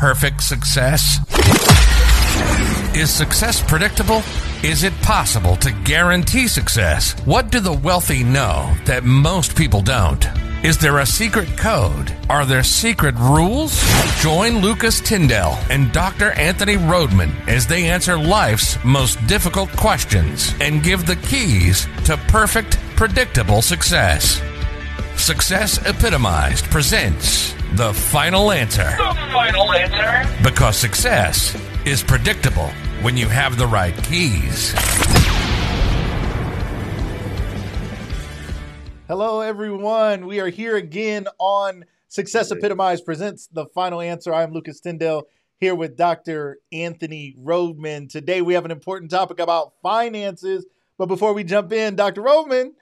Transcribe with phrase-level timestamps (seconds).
[0.00, 1.18] perfect success?
[2.96, 4.22] Is success predictable?
[4.64, 7.12] Is it possible to guarantee success?
[7.26, 10.26] What do the wealthy know that most people don't?
[10.64, 12.16] Is there a secret code?
[12.30, 13.78] Are there secret rules?
[14.22, 16.30] Join Lucas Tindell and Dr.
[16.30, 22.78] Anthony Rhodman as they answer life's most difficult questions and give the keys to perfect,
[22.96, 24.40] predictable success.
[25.16, 28.82] Success Epitomized presents The Final Answer.
[28.82, 30.42] The final answer.
[30.42, 31.56] Because success
[31.86, 32.66] is predictable
[33.00, 34.74] when you have the right keys.
[39.06, 40.26] Hello, everyone.
[40.26, 44.34] We are here again on Success Epitomized presents the final answer.
[44.34, 46.58] I'm Lucas Tindell here with Dr.
[46.72, 48.08] Anthony Rhodman.
[48.08, 50.66] Today we have an important topic about finances.
[50.98, 52.20] But before we jump in, Dr.
[52.20, 52.72] Rhodman,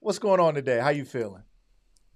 [0.00, 0.80] what's going on today?
[0.80, 1.44] How are you feeling?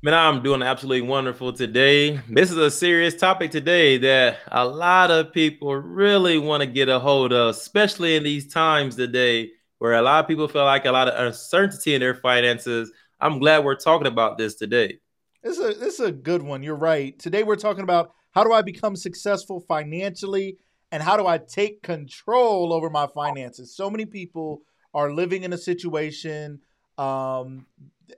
[0.01, 2.21] Man, I'm doing absolutely wonderful today.
[2.29, 6.89] This is a serious topic today that a lot of people really want to get
[6.89, 10.85] a hold of, especially in these times today where a lot of people feel like
[10.85, 12.93] a lot of uncertainty in their finances.
[13.19, 15.01] I'm glad we're talking about this today.
[15.43, 16.63] This is a, this is a good one.
[16.63, 17.19] You're right.
[17.19, 20.59] Today we're talking about how do I become successful financially
[20.93, 23.75] and how do I take control over my finances.
[23.75, 24.63] So many people
[24.95, 26.61] are living in a situation
[26.99, 27.67] um,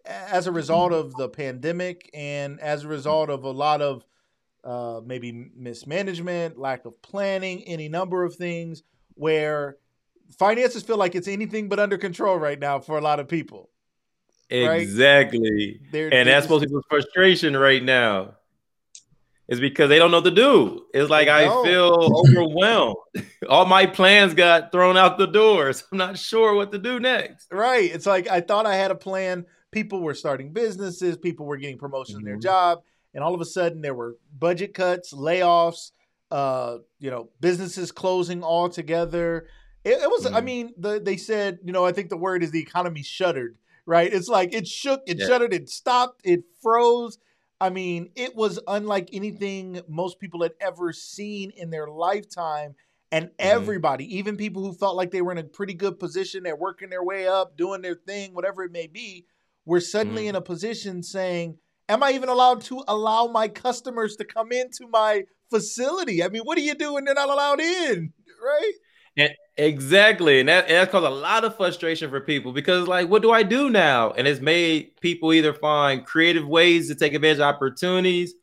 [0.04, 4.04] as a result of the pandemic and as a result of a lot of
[4.64, 8.82] uh, maybe mismanagement, lack of planning, any number of things
[9.14, 9.76] where
[10.38, 13.70] finances feel like it's anything but under control right now for a lot of people.
[14.50, 14.80] Right?
[14.82, 15.80] Exactly.
[15.92, 18.34] They're- and they're that's just- most people's frustration right now.
[19.48, 20.86] Is because they don't know what to do.
[20.94, 22.94] It's like I feel overwhelmed.
[23.48, 25.72] All my plans got thrown out the door.
[25.72, 27.48] So I'm not sure what to do next.
[27.50, 27.92] Right.
[27.92, 29.46] It's like I thought I had a plan.
[29.70, 32.42] People were starting businesses, people were getting promotions in their Mhm.
[32.42, 32.82] job,
[33.14, 35.92] and all of a sudden there were budget cuts, layoffs,
[36.30, 39.46] uh, you know, businesses closing altogether.
[39.84, 40.44] It, it was, I Mhm.
[40.44, 44.12] mean, the, they said, you know, I think the word is the economy shuddered, right?
[44.12, 45.26] It's like it shook, it Yeah.
[45.26, 47.18] shuddered, it stopped, it froze.
[47.60, 52.74] I mean, it was unlike anything most people had ever seen in their lifetime.
[53.12, 56.54] And everybody, even people who felt like they were in a pretty good position, they're
[56.54, 59.26] working their way up, doing their thing, whatever it may be,
[59.70, 60.30] were suddenly Mhm.
[60.30, 61.56] in a position saying,
[61.88, 66.22] Am I even allowed to allow my customers to come into my facility?
[66.22, 68.12] I mean, what do you do when they're not allowed in?
[68.42, 68.72] Right?
[69.16, 70.40] And exactly.
[70.40, 73.30] And that, and that caused a lot of frustration for people because, like, what do
[73.32, 74.12] I do now?
[74.12, 78.34] And it's made people either find creative ways to take advantage of opportunities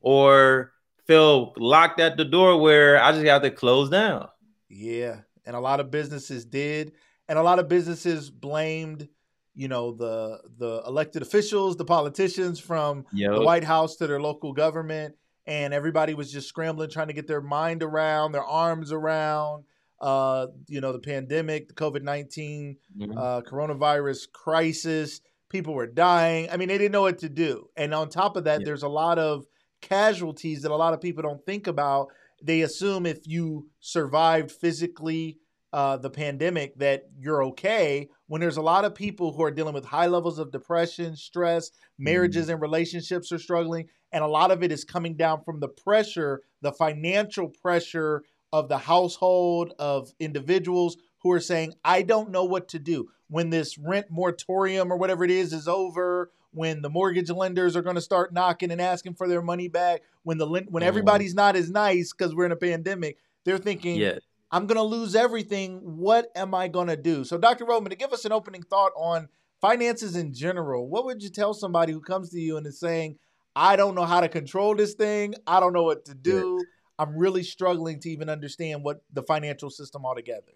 [0.00, 0.72] or
[1.06, 4.28] feel locked at the door where I just have to close down.
[4.68, 6.92] Yeah, and a lot of businesses did,
[7.28, 9.08] and a lot of businesses blamed,
[9.54, 13.04] you know, the the elected officials, the politicians from
[13.38, 15.14] the White House to their local government,
[15.46, 19.64] and everybody was just scrambling, trying to get their mind around, their arms around,
[20.00, 23.16] uh, you know, the pandemic, the COVID 19 Mhm.
[23.16, 25.20] uh, coronavirus crisis.
[25.50, 26.48] People were dying.
[26.50, 27.68] I mean, they didn't know what to do.
[27.76, 28.64] And on top of that, Yeah.
[28.66, 29.44] there's a lot of
[29.80, 32.08] casualties that a lot of people don't think about.
[32.42, 35.38] They assume if you survived physically
[35.72, 38.08] uh, the pandemic that you're okay.
[38.34, 41.70] When there's a lot of people who are dealing with high levels of depression, stress,
[42.00, 45.68] marriages and relationships are struggling, and a lot of it is coming down from the
[45.68, 52.42] pressure, the financial pressure of the household, of individuals who are saying, I don't know
[52.42, 53.08] what to do.
[53.28, 57.82] When this rent moratorium or whatever it is is over, when the mortgage lenders are
[57.82, 60.86] going to start knocking and asking for their money back, when the when Mhm.
[60.86, 64.18] everybody's not as nice because we're in a pandemic, they're thinking, Yeah.
[64.54, 65.80] I'm going to lose everything.
[65.82, 67.24] What am I going to do?
[67.24, 67.64] So, Dr.
[67.64, 69.28] Rhodman, to give us an opening thought on
[69.60, 73.18] finances in general, what would you tell somebody who comes to you and is saying,
[73.56, 75.34] I don't know how to control this thing.
[75.44, 76.64] I don't know what to do.
[77.00, 80.52] I'm really struggling to even understand what the financial system altogether.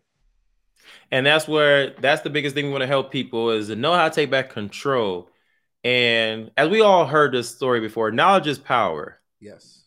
[1.10, 3.94] And that's where that's the biggest thing we want to help people is to know
[3.94, 5.28] how to take back control.
[5.82, 9.20] And as we all heard this story before, knowledge is power.
[9.41, 9.82] Yes.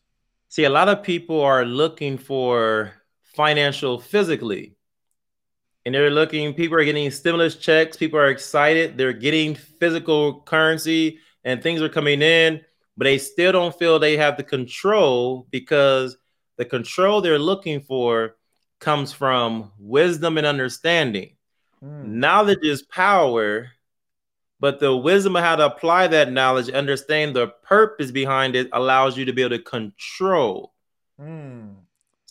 [0.49, 2.91] See, a lot of people are looking for
[3.35, 4.75] financial physically.
[5.85, 11.19] And they're looking, people are getting stimulus checks, people are excited, they're getting physical currency
[11.43, 12.61] and things are coming in,
[12.95, 16.17] but they still don't feel they have the control because
[16.57, 18.35] the control they're looking for
[18.79, 21.35] comes from wisdom and understanding.
[21.79, 22.19] Hmm.
[22.19, 23.69] Knowledge is power,
[24.59, 29.17] but the wisdom of how to apply that knowledge, understand the purpose behind it, allows
[29.17, 30.73] you to be able to control.
[31.17, 31.69] Hmm.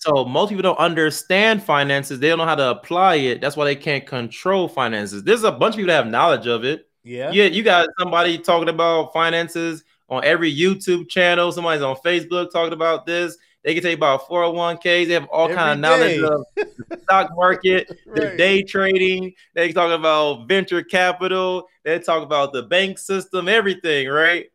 [0.00, 2.18] So most people don't understand finances.
[2.18, 3.42] They don't know how to apply it.
[3.42, 5.22] That's why they can't control finances.
[5.22, 6.88] There's a bunch of people that have knowledge of it.
[7.04, 7.30] Yeah.
[7.32, 11.52] Yeah, you got somebody talking about finances on every YouTube channel.
[11.52, 15.06] Somebody's on Facebook talking about this, They can tell you about 401ks.
[15.06, 18.38] They have all Every kind of knowledge of the stock market, the Right.
[18.38, 19.34] day trading.
[19.54, 21.66] They talk about venture capital.
[21.84, 24.46] They talk about the bank system, everything, right?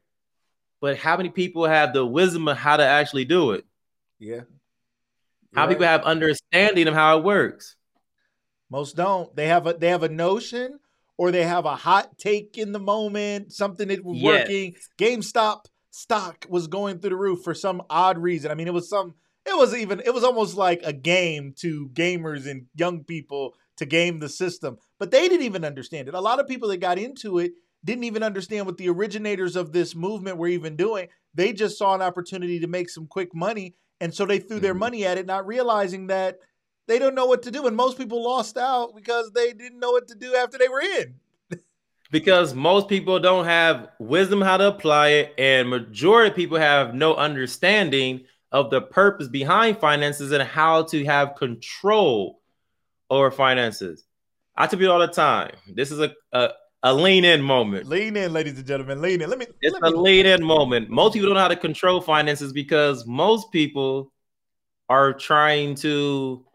[0.81, 3.63] But how many people have the wisdom of how to actually do it?
[4.17, 4.41] Yeah.
[5.55, 7.75] How You're people have understanding of how it works?
[8.69, 9.33] Most don't.
[9.35, 10.79] They have a they have a notion
[11.17, 14.47] or they have a hot take in the moment, something that was Yes.
[14.49, 14.75] working.
[14.97, 18.51] GameStop stock was going through the roof for some odd reason.
[18.51, 19.15] I mean, it was some
[19.45, 23.85] it was even it was almost like a game to gamers and young people to
[23.85, 24.77] game the system.
[24.99, 26.13] But they didn't even understand it.
[26.13, 27.53] A lot of people that got into it
[27.83, 31.07] didn't even understand what the originators of this movement were even doing.
[31.33, 34.75] They just saw an opportunity to make some quick money and so they threw their
[34.75, 34.79] Mhm.
[34.79, 36.39] money at it not realizing that
[36.87, 37.65] they don't know what to do.
[37.65, 40.81] And most people lost out because they didn't know what to do after they were
[40.81, 41.15] in.
[42.11, 46.93] Because most people don't have wisdom how to apply it and majority of people have
[46.93, 52.39] no understanding of the purpose behind finances and how to have control
[53.09, 54.05] over finances.
[54.55, 56.51] I tell people all the time this is a, a,
[56.85, 57.87] a lean in moment.
[57.87, 59.27] Lean in ladies and gentlemen lean in.
[59.27, 60.87] Let me it's let a me lean in moment.
[60.87, 64.13] Most people don't know how to control finances because most people
[64.87, 66.45] are trying to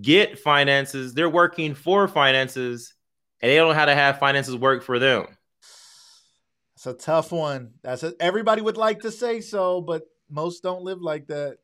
[0.00, 1.12] get finances.
[1.12, 2.94] They're working for finances
[3.42, 5.26] and they don't know how to have finances work for them.
[6.76, 7.72] It's a tough one.
[7.82, 11.58] That's a, everybody would like to say so but most don't live like that.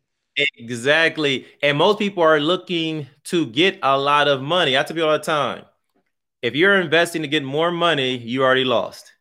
[0.56, 1.46] Exactly.
[1.62, 4.76] And most people are looking to get a lot of money.
[4.76, 5.64] I tell people all the time
[6.44, 9.14] if you're investing to get more money, you already lost.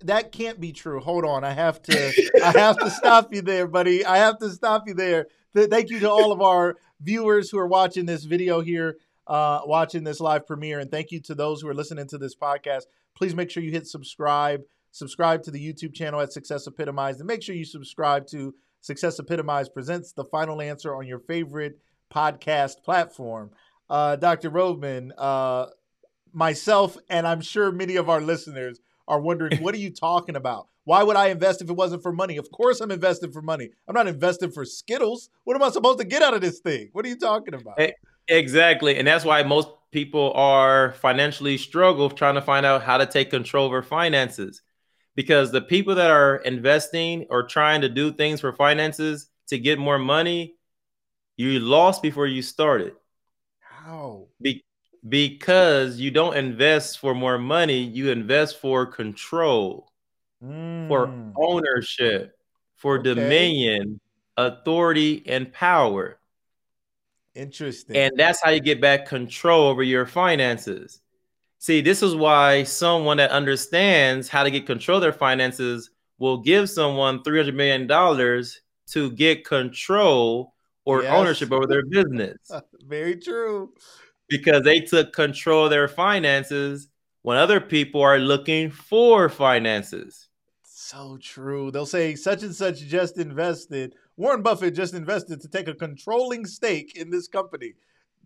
[0.00, 1.00] That can't be true.
[1.00, 1.42] Hold on.
[1.42, 4.04] I have to i have to stop you there buddy.
[4.04, 5.28] I have to stop you there.
[5.56, 10.04] Thank you to all of our viewers who are watching this video here uh, watching
[10.04, 12.82] this live premiere and thank you to those who are listening to this podcast.
[13.16, 14.60] Please make sure you hit subscribe.
[14.90, 19.18] Subscribe to the youtube channel at success epitomized and make sure you subscribe to success
[19.18, 21.78] epitomized presents the final answer on your favorite
[22.14, 23.50] podcast platform.
[23.88, 25.66] Uh, dr rhodman uh,
[26.34, 30.66] myself and i'm sure many of our listeners are wondering what are you talking about
[30.84, 33.70] why would i invest if it wasn't for money of course i'm investing for money
[33.88, 36.88] i'm not investing for skittles what am i supposed to get out of this thing
[36.92, 37.78] what are you talking about
[38.28, 38.96] Exactly.
[38.96, 43.30] And that's why most people are financially struggle trying to find out how to take
[43.30, 44.62] control of their finances.
[45.14, 49.78] Because the people that are investing or trying to do things for finances to get
[49.78, 50.56] more money,
[51.36, 52.94] you lost before you started.
[53.60, 54.64] how Be-
[55.08, 59.92] because you don't invest for more money, you invest for control,
[60.88, 62.36] for Mm, ownership,
[62.76, 63.04] for Okay.
[63.04, 64.00] dominion,
[64.36, 66.18] authority, and power.
[67.34, 71.00] interesting And that's how you get back control over your finances.
[71.58, 76.38] See, this is why someone that understands how to get control of their finances will
[76.38, 77.88] give someone $300 million
[78.88, 80.54] to get control
[80.84, 81.10] or Yes.
[81.10, 82.36] ownership over their business
[82.86, 83.72] very true
[84.28, 86.88] because they took control of their finances
[87.22, 90.28] when other people are looking for finances.
[90.62, 95.66] so true they'll say such and such just invested warren buffett just invested to take
[95.68, 97.72] a controlling stake in this company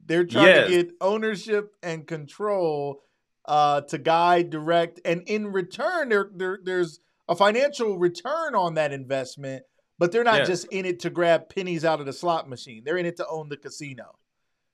[0.06, 0.69] they're trying Yes.
[0.71, 3.03] to get ownership and control
[3.44, 8.93] uh, to guide direct and in return there, there there's a financial return on that
[8.93, 9.62] investment
[9.99, 10.49] but they're not Yes.
[10.49, 13.27] just in it to grab pennies out of the slot machine they're in it to
[13.29, 14.17] own the casino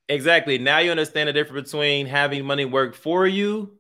[0.09, 0.59] Exactly.
[0.59, 3.79] Now you understand the difference between having money work for you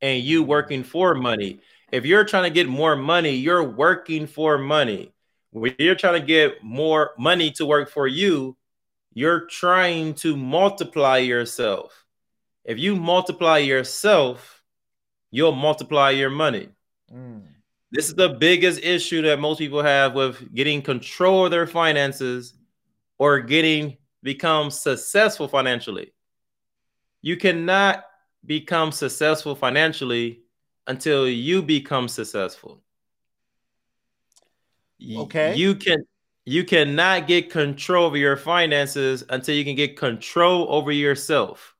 [0.00, 1.60] and you working for money.
[1.92, 5.12] If you're trying to get more money, you're working for money.
[5.50, 8.56] When you're trying to get more money to work for you,
[9.12, 12.04] you're trying to multiply yourself.
[12.64, 14.62] If you multiply yourself,
[15.30, 16.68] you'll multiply your money.
[17.14, 17.42] Mm.
[17.92, 22.54] This is the biggest issue that most people have with getting control of their finances
[23.18, 26.12] or getting become successful financially.
[27.22, 28.04] You cannot
[28.44, 30.42] become successful financially
[30.88, 32.82] until you become successful.
[35.00, 35.54] Okay.
[35.54, 35.98] You can
[36.44, 41.75] you cannot get control over your finances until you can get control over yourself.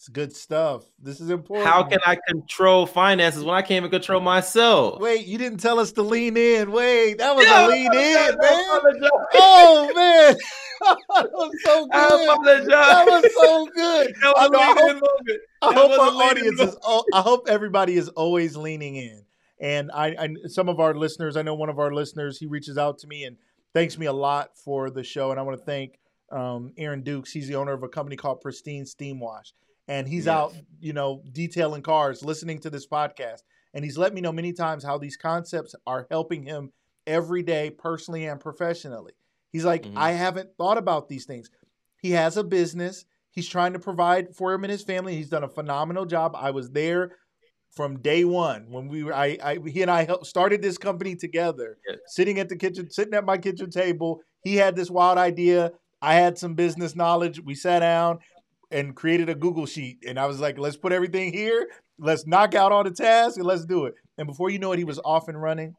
[0.00, 0.84] It's good stuff.
[0.98, 1.68] This is important.
[1.68, 4.98] How can I control finances when I can't even control myself?
[4.98, 6.72] wait you didn't tell us to lean in.
[6.72, 9.10] Wait that was Yeah, a lean in man.
[9.34, 10.36] Oh man.
[10.80, 12.08] That was so I
[12.42, 12.66] good.
[12.70, 14.14] That was so good.
[14.22, 15.38] That I, was know, hope.
[15.60, 16.76] I hope our audience is
[17.12, 19.22] i hope everybody is always leaning in.
[19.60, 22.78] And I, I some of our listeners i know one of our listeners he reaches
[22.78, 23.36] out to me and
[23.74, 25.30] thanks me a lot for the show.
[25.30, 25.98] And i want to thank
[26.32, 27.32] um, aaron dukes.
[27.32, 29.52] He's the owner of a company called pristine steam wash
[29.90, 30.34] and he's Yes.
[30.34, 33.42] out you know detailing cars listening to this podcast
[33.74, 36.72] and he's let me know many times how these concepts are helping him
[37.06, 39.12] every day personally and professionally
[39.52, 39.96] He's like, Mhm.
[39.96, 41.50] I haven't thought about these things.
[42.00, 43.04] He has a business.
[43.32, 45.16] He's trying to provide for him and his family.
[45.16, 46.36] He's done a phenomenal job.
[46.36, 47.16] I was there
[47.72, 49.12] from day one when we were.
[49.12, 51.78] I, I he and I helped started this company together.
[51.88, 51.98] Yes.
[52.06, 54.20] Sitting at the kitchen, sitting at my kitchen table.
[54.44, 55.72] He had this wild idea.
[56.00, 57.40] I had some business knowledge.
[57.40, 58.20] We sat down
[58.70, 61.68] and created a Google sheet, and I was like, "Let's put everything here.
[61.98, 64.78] Let's knock out all the tasks and let's do it." And before you know it,
[64.78, 65.74] he was off and running,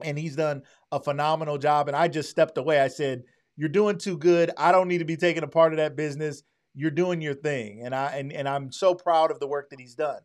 [0.00, 1.88] and he's done a phenomenal job.
[1.88, 2.80] And I just stepped away.
[2.80, 3.22] I said,
[3.56, 4.50] "You're doing too good.
[4.56, 6.42] I don't need to be taking a part of that business.
[6.74, 9.80] You're doing your thing." And I and, and I'm so proud of the work that
[9.80, 10.20] he's done.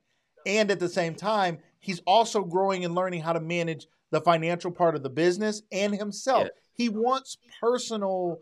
[0.46, 4.72] And at the same time, he's also growing and learning how to manage the financial
[4.72, 6.44] part of the business and himself.
[6.44, 6.50] Yeah.
[6.74, 8.40] He wants personal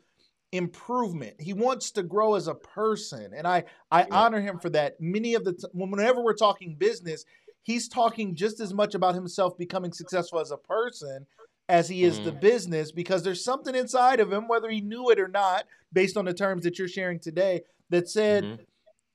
[0.57, 1.39] improvement.
[1.39, 4.07] He wants to grow as a person, and I I Yeah.
[4.11, 4.99] honor him for that.
[4.99, 7.25] Many of the t- whenever we're talking business,
[7.63, 11.25] he's talking just as much about himself becoming successful as a person
[11.67, 12.39] as he is the Mhm.
[12.41, 16.25] business because there's something inside of him whether he knew it or not based on
[16.25, 18.59] the terms that you're sharing today that said Mhm.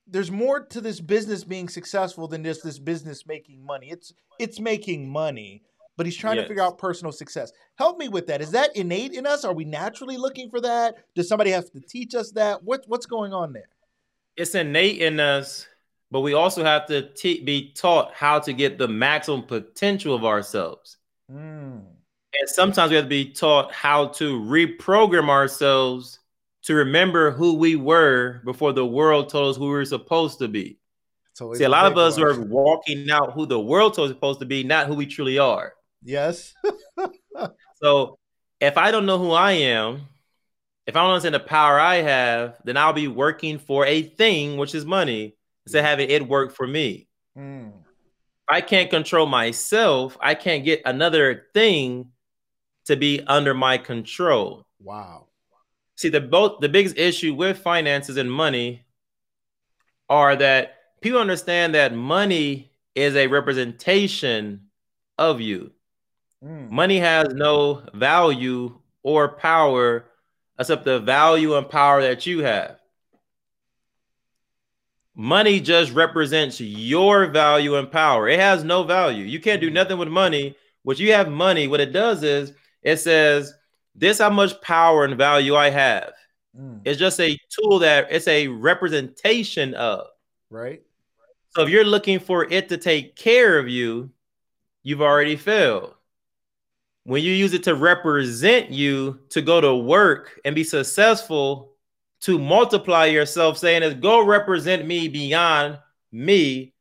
[0.08, 3.90] there's more to this business being successful than just this business making money.
[3.90, 5.62] It's it's making money,
[5.96, 7.52] but he's trying to figure out personal success.
[7.76, 8.40] Help me with that.
[8.40, 9.44] Is that innate in us?
[9.44, 10.96] Are we naturally looking for that?
[11.14, 12.62] Does somebody have to teach us that?
[12.62, 13.68] What what's going on there?
[14.36, 15.66] It's innate in us,
[16.10, 20.24] but we also have to te- be taught how to get the maximum potential of
[20.24, 20.96] ourselves.
[21.30, 21.82] Mm,
[22.40, 26.20] And sometimes we have to be taught how to reprogram ourselves
[26.62, 30.48] to remember who we were before the world told us who we were supposed to
[30.48, 30.78] be.
[31.54, 34.46] See, a lot of us are walking out who the world told us supposed to
[34.46, 35.74] be, not who we truly are.
[36.02, 36.54] Yes.
[37.82, 38.18] So
[38.60, 40.02] if I don't know who I am,
[40.86, 44.56] if I don't understand the power I have, then I'll be working for a thing,
[44.56, 47.08] which is money, instead of having it work for me.
[47.38, 47.72] Mm,
[48.48, 52.10] I can't control myself, I can't get another thing
[52.86, 54.66] to be under my control.
[54.82, 55.26] wow.
[55.96, 58.86] See, the both the biggest issue with finances and money
[60.08, 64.70] are that people understand that money is a representation
[65.18, 65.72] of you.
[66.44, 70.06] Mm, Money has no value or power
[70.58, 72.78] except the value and power that you have.
[75.14, 78.28] Money just represents your value and power.
[78.28, 79.24] It has no value.
[79.24, 80.56] You can't do nothing with money.
[80.82, 83.52] What you have money, what it does is it says,
[83.94, 86.12] This how much power and value I have.
[86.56, 90.06] mm, It's just a tool that it's a representation of.
[90.50, 90.82] right.
[91.54, 94.10] So if you're looking for it to take care of you,
[94.82, 95.94] you've already failed.
[97.04, 101.70] When you use it to represent you to go to work and be successful,
[102.22, 105.78] to multiply yourself, saying is go represent me beyond
[106.12, 106.74] me.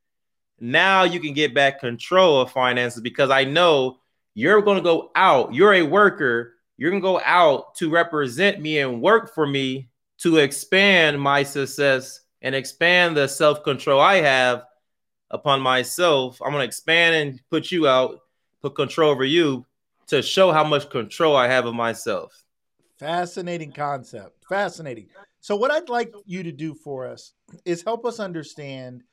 [0.59, 3.99] Now you can get back control of finances because I know
[4.33, 5.53] you're going to go out.
[5.53, 6.55] You're a worker.
[6.77, 11.43] You're going to go out to represent me and work for me to expand my
[11.43, 14.63] success and expand the self control I have
[15.31, 16.41] upon myself.
[16.41, 18.19] I'm going to expand and put you out,
[18.61, 19.65] put control over you
[20.09, 22.43] to show how much control I have of myself.
[22.97, 24.43] Fascinating concept.
[24.49, 25.07] Fascinating.
[25.39, 27.33] So, what I'd like you to do for us
[27.65, 29.03] is help us understand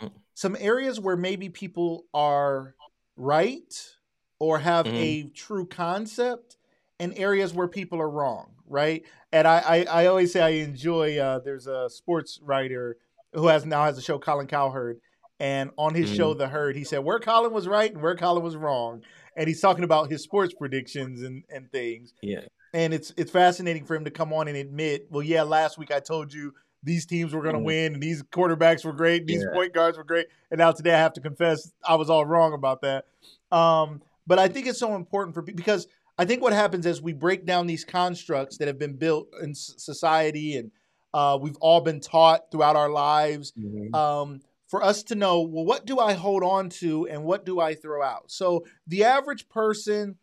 [0.00, 0.12] Mm.
[0.34, 2.76] some areas where maybe people are
[3.16, 3.96] right
[4.38, 4.96] or have Mhm.
[4.96, 6.56] a true concept,
[7.00, 9.04] and areas where people are wrong, right?
[9.32, 11.18] And I, I, I always say I enjoy.
[11.18, 12.96] Uh, there's a sports writer
[13.32, 15.00] who has now has a show, Colin Cowherd,
[15.40, 16.16] and on his Mhm.
[16.16, 19.02] show, The Herd, he said where Colin was right and where Colin was wrong,
[19.38, 22.40] and he's talking about his sports predictions and and things Yeah.
[22.74, 25.90] and it's it's fascinating for him to come on and admit, well, yeah, last week
[25.90, 26.52] I told you
[26.82, 27.64] these teams were going to Mhm.
[27.64, 29.54] win and these quarterbacks were great, these Yeah.
[29.54, 32.52] point guards were great, and now today I have to confess I was all wrong
[32.52, 33.06] about that.
[33.50, 35.86] Um, but I think it's so important for because
[36.18, 39.54] I think what happens is we break down these constructs that have been built in
[39.54, 40.70] society and
[41.14, 43.52] uh, we've all been taught throughout our lives
[43.94, 47.58] um, for us to know, well, what do I hold on to and what do
[47.60, 48.30] I throw out?
[48.30, 50.16] So the average person,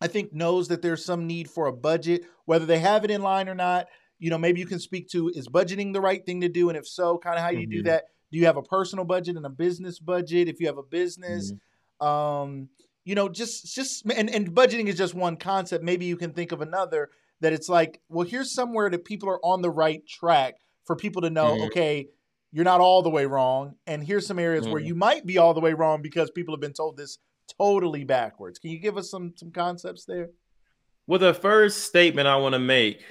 [0.00, 3.22] I think, knows that there's some need for a budget, whether they have it in
[3.22, 3.86] line or not.
[4.18, 6.68] You know, maybe you can speak to is budgeting the right thing to do?
[6.68, 7.84] And if so, kind of how you do Mhm.
[7.84, 8.04] that.
[8.30, 10.48] Do you have a personal budget and a business budget?
[10.48, 11.52] If you have a business,
[12.00, 12.68] um,
[13.04, 15.82] you know, just just and, and budgeting is just one concept.
[15.84, 17.10] Maybe you can think of another
[17.40, 21.22] that it's like, well, here's somewhere that people are on the right track for people
[21.22, 21.66] to know, Mhm.
[21.66, 22.08] okay,
[22.52, 24.86] you're not all the way wrong, and here's some areas where Mhm.
[24.86, 27.18] you might be all the way wrong because people have been told this
[27.58, 28.58] totally backwards.
[28.58, 30.30] Can you give us some some concepts there?
[31.06, 33.02] Well, the first statement I want to make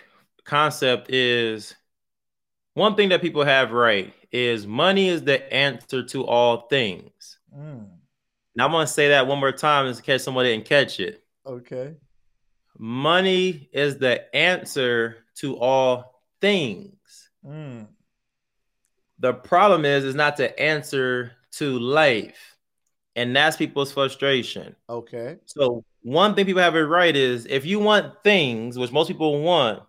[0.45, 1.75] concept is
[2.73, 7.39] one thing that people have right is money is the answer to all things.
[7.53, 7.89] Mm,
[8.55, 11.23] Now I'm going to say that one more time in case somebody didn't catch it.
[11.45, 11.95] okay.
[12.77, 17.29] money is the answer to all things.
[17.45, 17.87] Mm.
[19.21, 22.57] The problem is, is not to answer to life.
[23.15, 24.75] And that's people's frustration.
[24.89, 25.37] Okay.
[25.45, 29.41] So one thing people have it right is if you want things, which most people
[29.41, 29.83] want,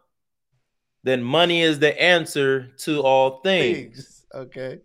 [1.02, 3.94] then money is the answer to all things.
[3.96, 4.26] Things.
[4.34, 4.80] Okay.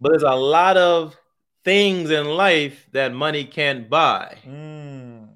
[0.00, 1.16] But there's a lot of
[1.64, 4.38] things in life that money can't buy.
[4.46, 5.28] Mm.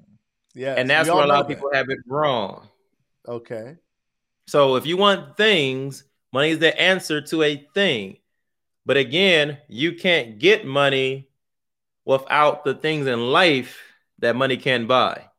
[0.54, 0.74] Yeah.
[0.78, 2.68] and that's where a lot of people have it wrong.
[3.28, 3.76] Okay.
[4.46, 6.04] So if you want things,
[6.36, 8.18] money is the answer to a thing.
[8.84, 11.30] But again, you can't get money
[12.04, 13.80] without the things in life
[14.18, 15.30] that money can buy.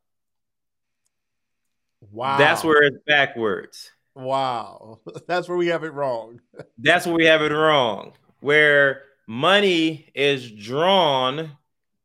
[2.10, 2.36] Wow.
[2.36, 3.92] That's where it's backwards.
[4.16, 4.98] Wow.
[5.28, 6.40] That's where we have it wrong.
[6.78, 8.14] That's where we have it wrong.
[8.40, 11.52] Where money is drawn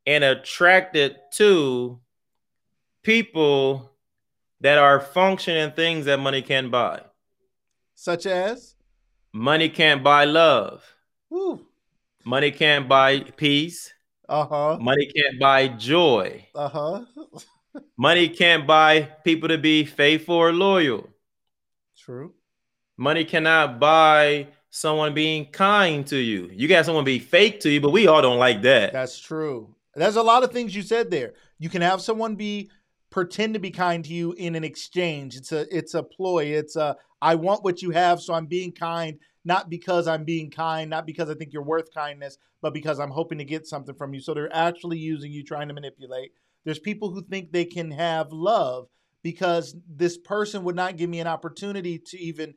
[0.05, 1.99] and attracted to
[3.01, 3.89] people
[4.61, 7.01] that are functioning things that money can buy.
[7.95, 8.72] Such as?
[9.33, 10.83] Money can't buy love.
[11.29, 11.65] Woo.
[12.23, 13.91] Money can't buy peace.
[14.29, 14.77] Uh-huh.
[14.79, 16.47] Money can't buy joy.
[16.53, 17.03] Uh-huh.
[17.97, 21.09] Money can't buy people to be faithful or loyal.
[21.97, 22.33] True.
[22.95, 26.49] Money cannot buy someone being kind to you.
[26.53, 28.93] You got someone be fake to you, but we all don't like that.
[28.93, 29.75] That's true.
[29.95, 31.33] There's a lot of things you said there.
[31.57, 32.69] You can have someone be
[33.13, 35.35] pretend to be kind to you in an exchange.
[35.35, 36.45] It's a it's a ploy.
[36.45, 40.49] It's a I want what you have, so I'm being kind, not because I'm being
[40.49, 43.93] kind, not because I think you're worth kindness, but because I'm hoping to get something
[43.93, 44.19] from you.
[44.19, 46.31] So they're actually using you, trying to manipulate.
[46.65, 48.87] There's people who think they can have love
[49.21, 52.55] because this person would not give me an opportunity to even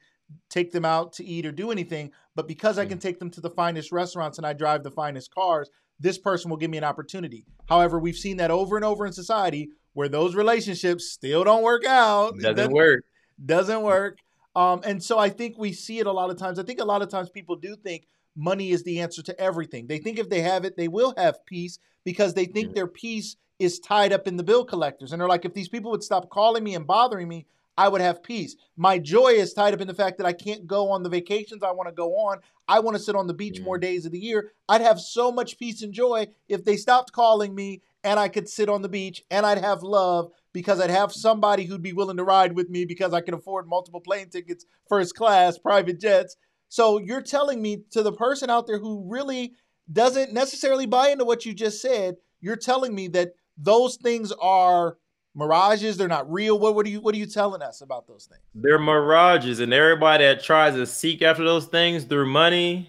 [0.48, 2.12] take them out to eat or do anything.
[2.34, 2.90] But because I hmm.
[2.90, 5.68] can take them to the finest restaurants and I drive the finest cars,
[6.00, 7.44] this person will give me an opportunity.
[7.68, 11.86] However, we've seen that over and over in society where those relationships still don't work
[11.86, 12.38] out.
[12.38, 13.04] Doesn't work.
[13.42, 14.18] Doesn't work.
[14.54, 16.58] Um, and so I think we see it a lot of times.
[16.58, 19.86] I think a lot of times people do think money is the answer to everything.
[19.86, 23.36] They think if they have it, they will have peace because they think their peace
[23.58, 25.12] is tied up in the bill collectors.
[25.12, 27.46] And they're like, if these people would stop calling me and bothering me,
[27.78, 28.54] I would have peace.
[28.76, 31.62] My joy is tied up in the fact that I can't go on the vacations
[31.62, 32.40] I want to go on.
[32.68, 34.52] I want to sit on the beach more days of the year.
[34.68, 38.48] I'd have so much peace and joy if they stopped calling me and I could
[38.48, 42.16] sit on the beach and I'd have love because I'd have somebody who'd be willing
[42.18, 46.36] to ride with me because I can afford multiple plane tickets, first class, private jets.
[46.68, 49.54] So you're telling me to the person out there who really
[49.92, 54.98] doesn't necessarily buy into what you just said, you're telling me that those things are
[55.34, 56.60] mirages, they're not real.
[56.60, 58.40] What, what are you what are you telling us about those things?
[58.54, 62.88] They're mirages, and everybody that tries to seek after those things through money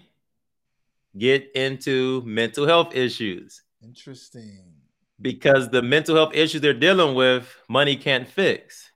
[1.16, 3.62] get into mental health issues.
[3.82, 4.77] Interesting.
[5.20, 8.92] Because the mental health issues they're dealing with, money can't fix.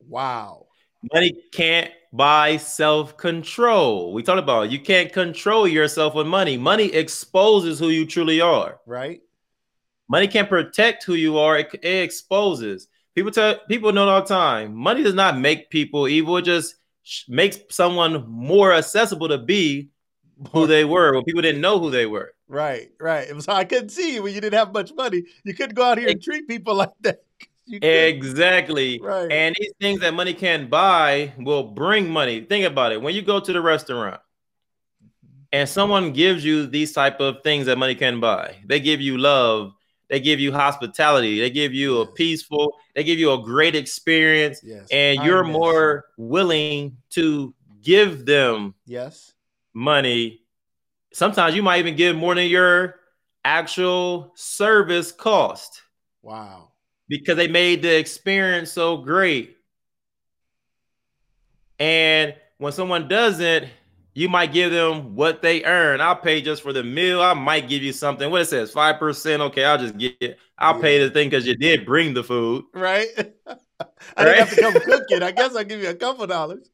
[0.00, 0.66] Wow.
[1.12, 4.12] Money can't buy self control.
[4.12, 4.70] We talked about it.
[4.72, 6.56] you can't control yourself with money.
[6.56, 8.80] Money exposes who you truly are.
[8.86, 9.20] Right.
[10.08, 11.58] Money can't protect who you are.
[11.58, 12.88] It, it exposes.
[13.14, 14.74] People tell people know all the time.
[14.74, 16.36] Money does not make people evil.
[16.36, 16.76] It just
[17.28, 19.90] makes someone more accessible to be
[20.52, 22.34] who they were when people didn't know who they were.
[22.48, 23.28] Right, right.
[23.28, 25.24] It was I couldn't see you when you didn't have much money.
[25.44, 27.22] You couldn't go out here and treat people like that.
[27.66, 29.00] Exactly.
[29.02, 29.30] Right.
[29.30, 32.42] And these things that money can't buy will bring money.
[32.42, 33.00] Think about it.
[33.00, 34.20] When you go to the restaurant
[35.52, 39.16] and someone gives you these type of things that money can buy, they give you
[39.16, 39.72] love,
[40.10, 44.60] they give you hospitality, they give you a peaceful, they give you a great experience,
[44.62, 44.86] yes.
[44.92, 49.34] and you're more willing to give them yes
[49.74, 50.40] money.
[51.12, 52.96] Sometimes you might even give more than your
[53.44, 55.82] actual service cost.
[56.22, 56.70] Wow.
[57.08, 59.56] Because they made the experience so great.
[61.78, 63.68] And when someone doesn't,
[64.14, 66.00] you might give them what they earn.
[66.00, 67.20] I'll pay just for the meal.
[67.20, 68.30] I might give you something.
[68.30, 69.42] What it says, five percent.
[69.42, 70.38] Okay, I'll just get it.
[70.56, 70.82] I'll yeah.
[70.82, 73.08] pay the thing because you did bring the food, right?
[74.16, 75.22] I didn't have to come cook it.
[75.22, 76.70] I guess I'll give you a couple dollars.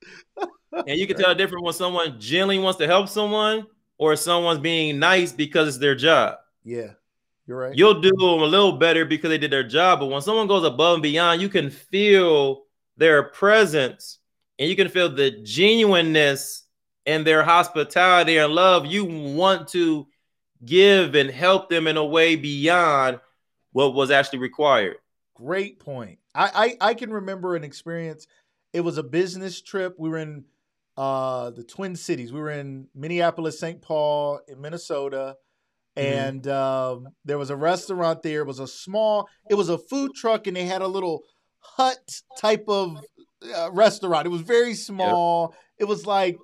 [0.73, 3.67] and you can tell the difference when someone genuinely wants to help someone
[3.99, 6.37] or someone's being nice because it's their job.
[6.65, 6.93] Yeah,
[7.47, 7.77] you're right.
[7.77, 10.01] You'll do them a little better because they did their job.
[10.01, 12.65] But when someone goes above and beyond, you can feel
[12.97, 14.19] their presence
[14.59, 16.65] and you can feel the genuineness
[17.07, 20.07] and their hospitality and love, you want to
[20.65, 23.19] give and help them in a way beyond
[23.73, 24.97] what was actually required.
[25.41, 26.19] Great point.
[26.35, 28.27] I, I, I can remember an experience.
[28.73, 29.95] It was a business trip.
[29.99, 30.45] We were in
[30.99, 32.33] uh, the Twin Cities.
[32.33, 33.81] We were in Minneapolis, St.
[33.81, 35.37] Paul, in Minnesota,
[35.97, 36.19] mm-hmm.
[36.19, 38.43] and um, there was a restaurant there.
[38.43, 39.29] It was a small.
[39.49, 41.23] It was a food truck, and they had a little
[41.61, 42.99] hut type of
[43.57, 44.27] uh, restaurant.
[44.27, 45.53] It was very small.
[45.53, 45.61] Yep.
[45.79, 46.37] It was like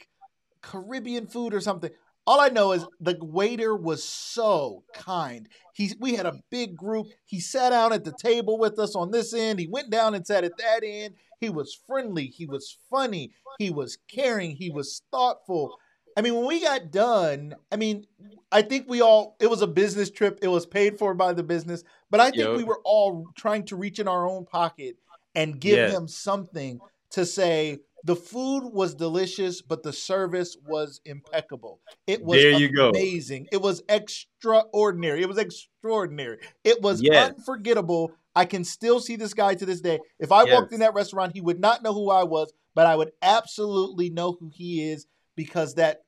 [0.62, 1.90] Caribbean food or something.
[2.26, 5.48] All I know is the waiter was so kind.
[5.74, 7.06] He, we had a big group.
[7.24, 9.60] He sat down at the table with us on this end.
[9.60, 11.14] He went down and sat at that end.
[11.40, 12.26] He was friendly.
[12.26, 13.30] He was funny.
[13.58, 14.56] He was caring.
[14.56, 15.78] He was thoughtful.
[16.16, 18.06] I mean, when we got done, I mean,
[18.50, 20.38] I think we all, it was a business trip.
[20.40, 23.76] It was paid for by the business, but I think we were all trying to
[23.76, 24.96] reach in our own pocket
[25.34, 31.80] and give them something to say, the food was delicious, but the service was impeccable.
[32.06, 33.44] It was there you amazing.
[33.44, 33.48] Go.
[33.56, 35.22] It was extraordinary.
[35.22, 36.38] It was extraordinary.
[36.64, 37.30] It was yes.
[37.30, 38.12] unforgettable.
[38.34, 39.98] I can still see this guy to this day.
[40.18, 40.54] If I yes.
[40.54, 44.10] walked in that restaurant, he would not know who I was, but I would absolutely
[44.10, 46.02] know who he is because that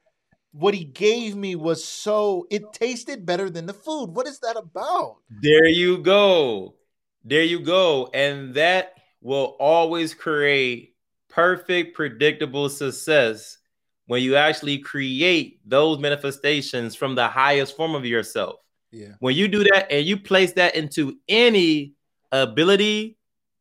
[0.53, 4.09] what he gave me was so it tasted better than the food.
[4.09, 5.17] What is that about?
[5.43, 6.75] There you go.
[7.25, 8.11] There you go.
[8.13, 10.95] And that will always create
[11.39, 13.59] perfect, predictable success
[14.07, 18.57] when you actually create those manifestations from the highest form of yourself.
[18.91, 19.13] Yeah.
[19.21, 21.93] When you do that and you place that into any
[22.33, 23.19] ability,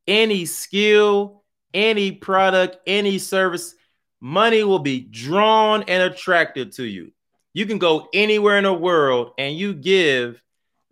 [0.07, 3.75] any skill, any product, any service,
[4.19, 7.11] money will be drawn and attracted to you.
[7.53, 10.41] You can go anywhere in the world and you give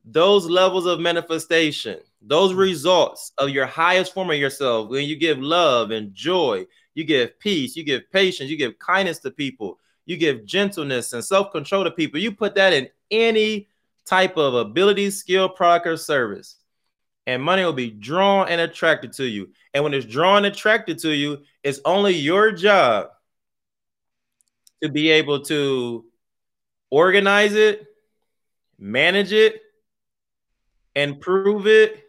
[0.04, 2.58] those levels of manifestation those mm.
[2.58, 7.40] results of your highest form of yourself, when you give love and joy, you give
[7.40, 11.84] peace, you give patience, you give kindness to people, you give gentleness and self control
[11.84, 13.68] to people, you put that in any
[14.06, 16.58] type of ability, skill, product, or service,
[17.28, 19.50] and money will be drawn and attracted to you.
[19.74, 23.10] And when it's drawn and attracted to you, it's only your job
[24.82, 26.06] to be able to
[26.90, 27.86] organize it,
[28.78, 29.62] manage it,
[30.96, 32.05] and prove it,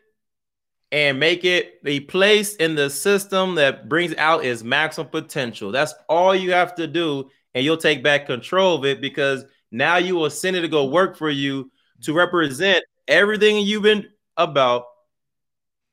[0.93, 5.73] and make it a place in the system that brings out its maximum potential.
[5.73, 9.97] That's all you have to do, and you'll take back control of it because now
[9.97, 11.71] you will send it to go work for you
[12.03, 14.85] to represent everything you've been about.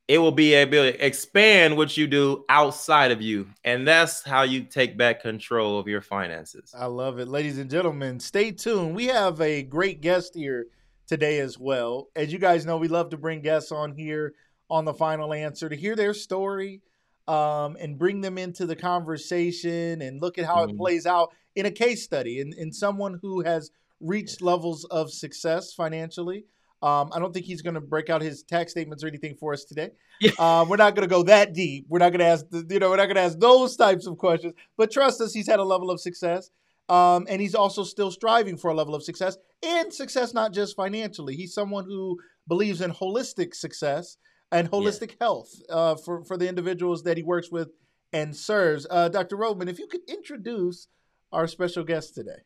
[0.06, 3.48] It will be able to expand what you do outside of you.
[3.64, 6.74] And that's how you take back control of your finances.
[6.78, 7.26] I love it.
[7.26, 8.94] Ladies and gentlemen, stay tuned.
[8.94, 10.66] We have a great guest here
[11.06, 12.08] today as well.
[12.14, 14.34] As you guys know, we love to bring guests on here
[14.70, 16.80] on the final answer to hear their story
[17.28, 20.70] um, and bring them into the conversation and look at how mm-hmm.
[20.70, 25.10] it plays out in a case study in, in someone who has reached levels of
[25.10, 26.44] success financially.
[26.82, 29.54] Um, I don't think he's going to break out his tax statements or anything for
[29.54, 29.90] us today.
[30.20, 30.32] Yeah.
[30.38, 31.86] Uh, we're not going to go that deep.
[31.88, 34.06] We're not going to ask, the, you know, we're not going to ask those types
[34.06, 34.52] of questions.
[34.76, 36.50] But trust us, he's had a level of success,
[36.90, 40.76] um, and he's also still striving for a level of success and success not just
[40.76, 41.36] financially.
[41.36, 44.18] He's someone who believes in holistic success
[44.54, 45.16] and holistic yeah.
[45.20, 47.70] health uh, for for the individuals that he works with
[48.12, 48.86] and serves.
[48.88, 49.36] Uh, Dr.
[49.36, 50.86] Rhodman, if you could introduce
[51.32, 52.38] our special guest today.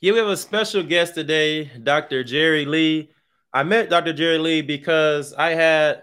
[0.00, 2.24] Yeah, we have a special guest today, Dr.
[2.24, 3.10] Jerry Lee.
[3.52, 4.14] I met Dr.
[4.14, 6.02] Jerry Lee because I had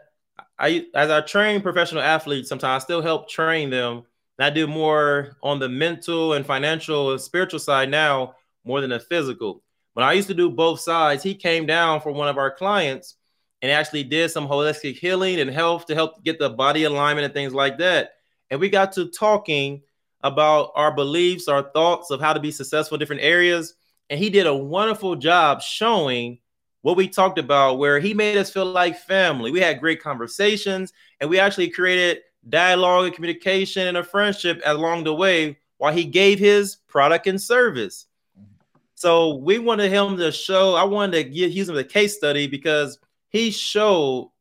[0.57, 4.03] I as I train professional athletes, sometimes I still help train them.
[4.37, 8.91] And I do more on the mental and financial and spiritual side now more than
[8.91, 9.63] the physical.
[9.93, 13.17] When I used to do both sides, he came down for one of our clients
[13.61, 17.33] and actually did some holistic healing and health to help get the body alignment and
[17.33, 18.13] things like that.
[18.49, 19.81] And we got to talking
[20.23, 23.75] about our beliefs, our thoughts of how to be successful in different areas.
[24.09, 26.39] And he did a wonderful job showing
[26.81, 29.51] what we talked about, where he made us feel like family.
[29.51, 32.19] We had great conversations and we actually created
[32.49, 37.41] dialogue and communication and a friendship along the way while he gave his product and
[37.41, 38.07] service.
[38.37, 38.51] Mm-hmm.
[38.95, 42.17] So we wanted him to show, I wanted to give, use him as a case
[42.17, 42.97] study because
[43.31, 44.31] he showed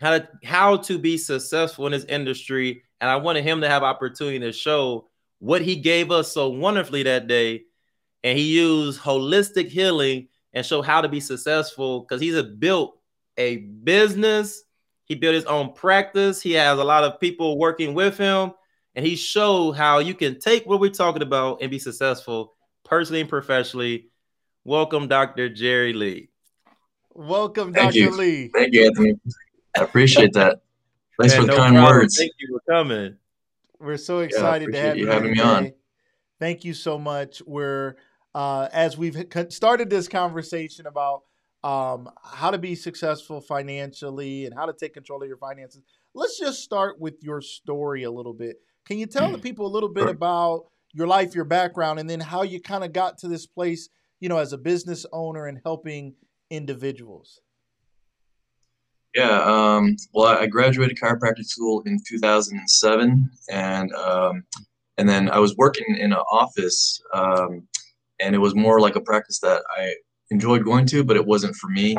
[0.00, 3.82] how to how to be successful in his industry, and I wanted him to have
[3.82, 5.08] opportunity to show
[5.40, 7.64] what he gave us so wonderfully that day.
[8.22, 12.98] And he used holistic healing and show how to be successful because he's a, built
[13.36, 14.62] a business.
[15.04, 16.40] He built his own practice.
[16.40, 18.52] He has a lot of people working with him,
[18.94, 23.20] and he showed how you can take what we're talking about and be successful personally
[23.20, 24.08] and professionally.
[24.64, 25.50] Welcome, Dr.
[25.50, 26.30] Jerry Lee.
[27.14, 27.98] Welcome, Thank Dr.
[27.98, 28.10] You.
[28.10, 28.50] Lee.
[28.52, 29.14] Thank you, Anthony.
[29.78, 30.60] I appreciate that.
[31.20, 31.84] Thanks for no kind problem.
[31.84, 32.16] words.
[32.18, 33.16] Thank you for coming.
[33.78, 35.72] We're so excited yeah, to have you having me on.
[36.40, 37.40] Thank you so much.
[37.46, 37.96] We're
[38.34, 41.22] uh, as we've started this conversation about
[41.62, 45.82] um, how to be successful financially and how to take control of your finances.
[46.14, 48.56] Let's just start with your story a little bit.
[48.86, 52.20] Can you tell the people a little bit about your life, your background, and then
[52.20, 53.88] how you kind of got to this place,
[54.20, 56.14] you know, as a business owner and helping
[56.56, 57.40] individuals?
[59.14, 59.42] Yeah.
[59.42, 64.44] Um, well, I graduated chiropractic school in 2007, and um,
[64.98, 67.66] and then I was working in an office, um,
[68.20, 69.94] and it was more like a practice that I
[70.30, 71.96] enjoyed going to, but it wasn't for me.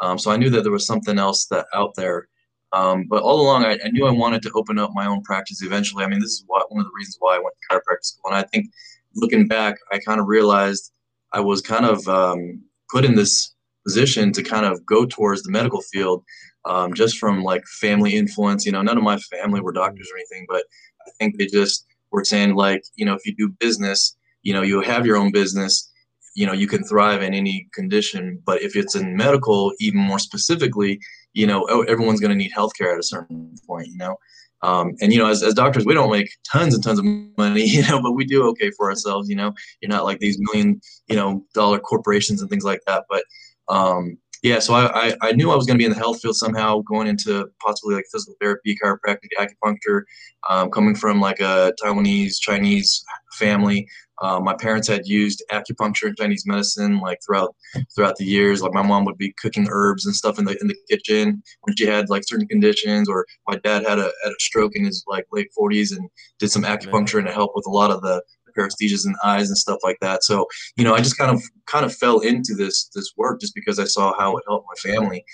[0.00, 2.28] Um, so I knew that there was something else that out there.
[2.72, 5.62] Um, but all along, I, I, knew I wanted to open up my own practice
[5.62, 6.04] eventually.
[6.04, 8.30] I mean, this is what, one of the reasons why I went to chiropractic school.
[8.30, 8.66] And I think
[9.14, 10.92] looking back, I kind of realized
[11.32, 13.54] I was kind of um, put in this
[13.86, 16.24] position to kind of go towards the medical field
[16.64, 18.66] um, just from like family influence.
[18.66, 20.64] You know, none of my family were doctors or anything, but
[21.06, 24.62] I think they just were saying, like, you know, if you do business, you know,
[24.62, 25.90] you have your own business
[26.36, 28.40] you know you can thrive in any condition.
[28.46, 31.00] But if it's in medical even more specifically
[31.32, 34.16] you know oh, everyone's going to need healthcare at a certain point you know?
[34.62, 37.04] Um, and you know as, as doctors we don't make tons and tons of
[37.36, 39.52] money you know but we do okay for ourselves you know?
[39.80, 43.24] You're not like these million you know dollar corporations and things like that but
[43.68, 46.20] um, yeah so I, I, I knew i was going to be in the health
[46.20, 50.02] field somehow going into possibly like physical therapy chiropractic acupuncture
[50.48, 53.02] um, coming from like a taiwanese chinese
[53.32, 53.86] family
[54.22, 57.54] uh, my parents had used acupuncture and Chinese medicine like throughout
[57.94, 58.62] throughout the years.
[58.62, 61.76] Like my mom would be cooking herbs and stuff in the in the kitchen when
[61.76, 63.08] she had like certain conditions.
[63.08, 66.50] Or my dad had a had a stroke in his like late 40s and did
[66.50, 68.22] some acupuncture and to help with a lot of the
[68.56, 70.24] paresthesias the eyes and stuff like that.
[70.24, 73.54] So you know, I just kind of kind of fell into this this work just
[73.54, 75.24] because I saw how it helped my family.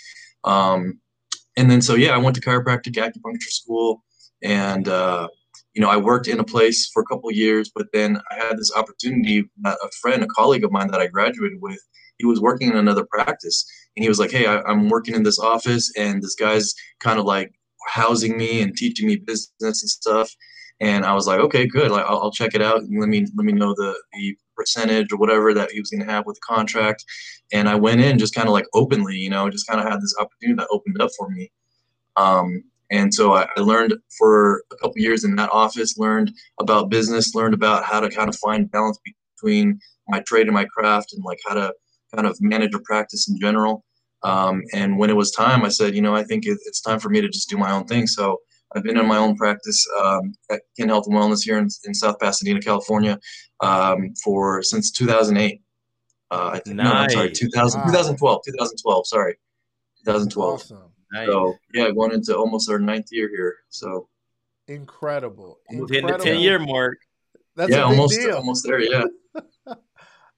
[0.45, 1.01] Um,
[1.57, 4.03] and then so yeah, I went to chiropractic acupuncture school
[4.43, 4.89] and.
[4.89, 5.29] Uh,
[5.75, 8.59] you know, I worked in a place for a couple years, but then I had
[8.59, 11.79] this opportunity that a friend, a colleague of mine that I graduated with,
[12.19, 13.65] he was working in another practice.
[13.97, 17.19] And he was like, Hey, I, am working in this office, and this guy's kind
[17.19, 17.53] of like
[17.89, 20.31] housing me and teaching me business and stuff.
[20.83, 21.93] And I was like, okay, good.
[21.93, 22.83] Like, I'll, I'll check it out.
[22.91, 26.13] let me let me know the the percentage or whatever that he was going to
[26.13, 27.05] have with the contract.
[27.53, 30.03] And I went in just kind of like openly, you know, just kind of had
[30.03, 31.53] this opportunity that opened up for me.
[32.17, 36.91] Um, and so I, I learned for a couple years in that office, learned about
[36.91, 38.99] business, learned about how to kind of find balance
[39.39, 41.73] between my trade and my craft and like how to
[42.15, 43.85] kind of manage a practice in general.
[44.25, 47.09] Um, and when it was time, I said, you know, I think it's time for
[47.09, 48.07] me to just do my own thing.
[48.07, 48.39] So
[48.75, 51.95] I've been in my own practice um, at Kin Health and Wellness here in, in
[51.95, 53.19] South Pasadena, California,
[53.61, 55.61] um, for since 2008.
[56.31, 56.85] Uh, I think, nice.
[56.87, 57.87] no, I'm sorry, 2000, wow.
[57.87, 59.35] 2012, 2012, sorry,
[60.05, 60.55] 2012.
[60.55, 60.79] Awesome.
[61.13, 61.27] Nice.
[61.27, 63.57] So yeah, going into almost our ninth year here.
[63.69, 64.09] So
[64.67, 65.59] incredible.
[65.69, 66.99] Hitting the 10 year mark.
[67.55, 68.37] That's yeah, almost deal.
[68.37, 69.05] almost there, yeah.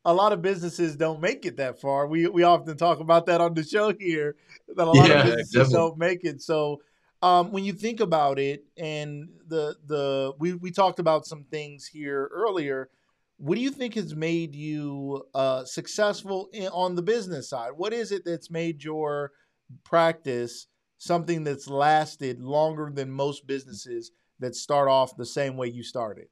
[0.05, 2.09] a lot of businesses don't make it that far.
[2.09, 4.37] We we often talk about that on the show here
[4.75, 5.75] that a lot yeah, of businesses definitely.
[5.77, 6.43] don't make it.
[6.43, 6.81] So
[7.25, 11.87] um, when you think about it, and the the we we talked about some things
[11.87, 12.91] here earlier.
[13.39, 17.73] What do you think has made you uh, successful in, on the business side?
[17.75, 19.33] What is it that's made your
[19.85, 20.67] practice
[20.99, 26.29] something that's lasted longer than most businesses that start off the same way you started?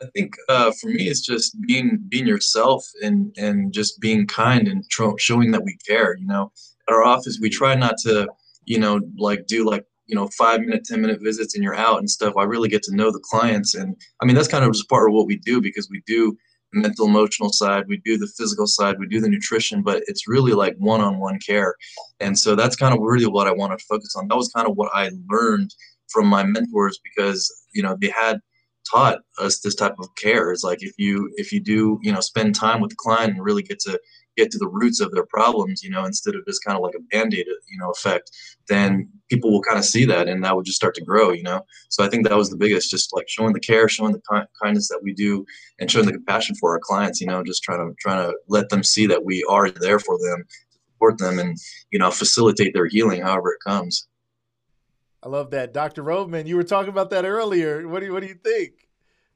[0.00, 4.68] I think uh, for me, it's just being being yourself and and just being kind
[4.68, 6.16] and tr- showing that we care.
[6.16, 6.52] You know,
[6.88, 8.28] at our office, we try not to,
[8.70, 11.98] you know, like do like you know five minute, ten minute visits and you're out
[11.98, 12.34] and stuff.
[12.36, 15.08] I really get to know the clients, and I mean that's kind of just part
[15.08, 16.36] of what we do because we do
[16.72, 20.52] mental emotional side we do the physical side we do the nutrition but it's really
[20.52, 21.74] like one-on-one care.
[22.20, 24.28] And so that's kind of really what i want to focus on.
[24.28, 25.74] That was kind of what i learned
[26.12, 27.42] from my mentors because
[27.74, 28.38] you know they had
[28.88, 30.52] taught us this type of care.
[30.52, 33.44] Is like if you if you do you know spend time with the client and
[33.44, 33.98] really get to
[34.36, 36.94] get to the roots of their problems, you know, instead of just kind of like
[36.94, 38.30] a band-aid, you know, effect,
[38.68, 41.42] then people will kind of see that and that would just start to grow, you
[41.42, 41.64] know?
[41.88, 44.88] So I think that was the biggest, just like showing the care, showing the kindness
[44.88, 45.44] that we do
[45.78, 48.68] and showing the compassion for our clients, you know, just trying to, trying to let
[48.68, 50.44] them see that we are there for them,
[50.92, 51.56] support them and,
[51.90, 54.08] you know, facilitate their healing, however it comes.
[55.22, 55.74] I love that.
[55.74, 56.02] Dr.
[56.02, 57.86] Rhodman, you were talking about that earlier.
[57.86, 58.72] What do you, what do you think?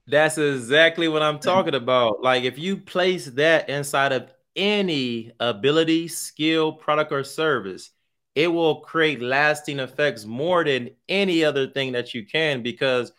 [0.07, 2.23] That's exactly what I'm talking about.
[2.23, 7.91] Like if you place that inside of any ability, skill, product, or service,
[8.35, 13.13] it will create lasting effects more than any other thing that you can because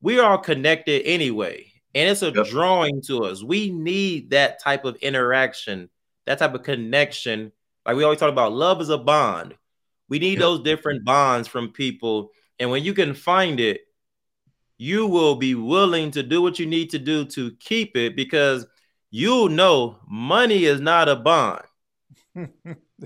[0.00, 1.66] we are connected anyway.
[1.94, 2.46] And it's a yep.
[2.46, 3.42] drawing to us.
[3.42, 5.90] We need that type of interaction,
[6.26, 7.52] that type of connection.
[7.84, 9.54] Like we always talk about, love is a bond.
[10.08, 10.40] We need yep.
[10.40, 12.30] those different bonds from people.
[12.58, 13.82] And when you can find it,
[14.78, 18.66] you will be willing to do what you need to do to keep it because
[19.10, 21.62] you'll know money is not a bond.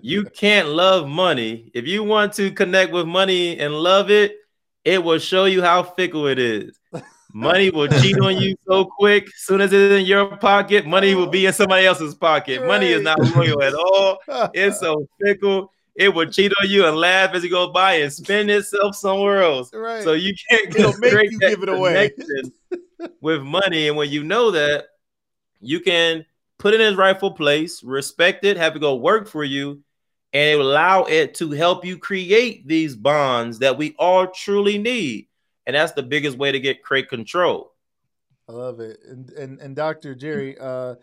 [0.03, 1.71] you can't love money.
[1.75, 4.37] If you want to connect with money and love it,
[4.85, 6.79] it will show you how fickle it is.
[7.33, 9.27] Money will cheat on you so quick.
[9.35, 12.64] Soon as it's in your pocket, money will be in somebody else's pocket.
[12.64, 14.19] Money is not loyal at all.
[14.55, 15.73] It's so fickle.
[15.97, 19.43] it will cheat on you and laugh as it goes by and spend itself somewhere
[19.43, 19.73] else.
[19.75, 20.05] Right.
[20.05, 22.12] So you can't It'll make you give it away.
[23.21, 23.88] with money.
[23.88, 24.85] And when you know that,
[25.64, 26.24] you can
[26.59, 29.83] put it in its rightful place, respect it, have it go work for you,
[30.33, 35.29] and it allow it to help you create these bonds that we all truly need.
[35.66, 37.72] And that's the biggest way to get create control.
[38.48, 39.00] I love it.
[39.09, 40.14] And and and Dr.
[40.14, 40.96] Jerry, uh,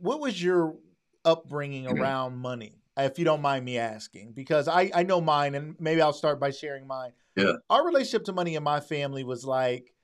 [0.00, 0.76] what was your
[1.24, 2.00] upbringing Mhm.
[2.00, 2.78] around money?
[2.96, 6.40] If you don't mind me asking, because I I know mine, and maybe I'll start
[6.40, 7.12] by sharing mine.
[7.36, 7.54] Yeah.
[7.70, 9.94] Our relationship to money in my family was like,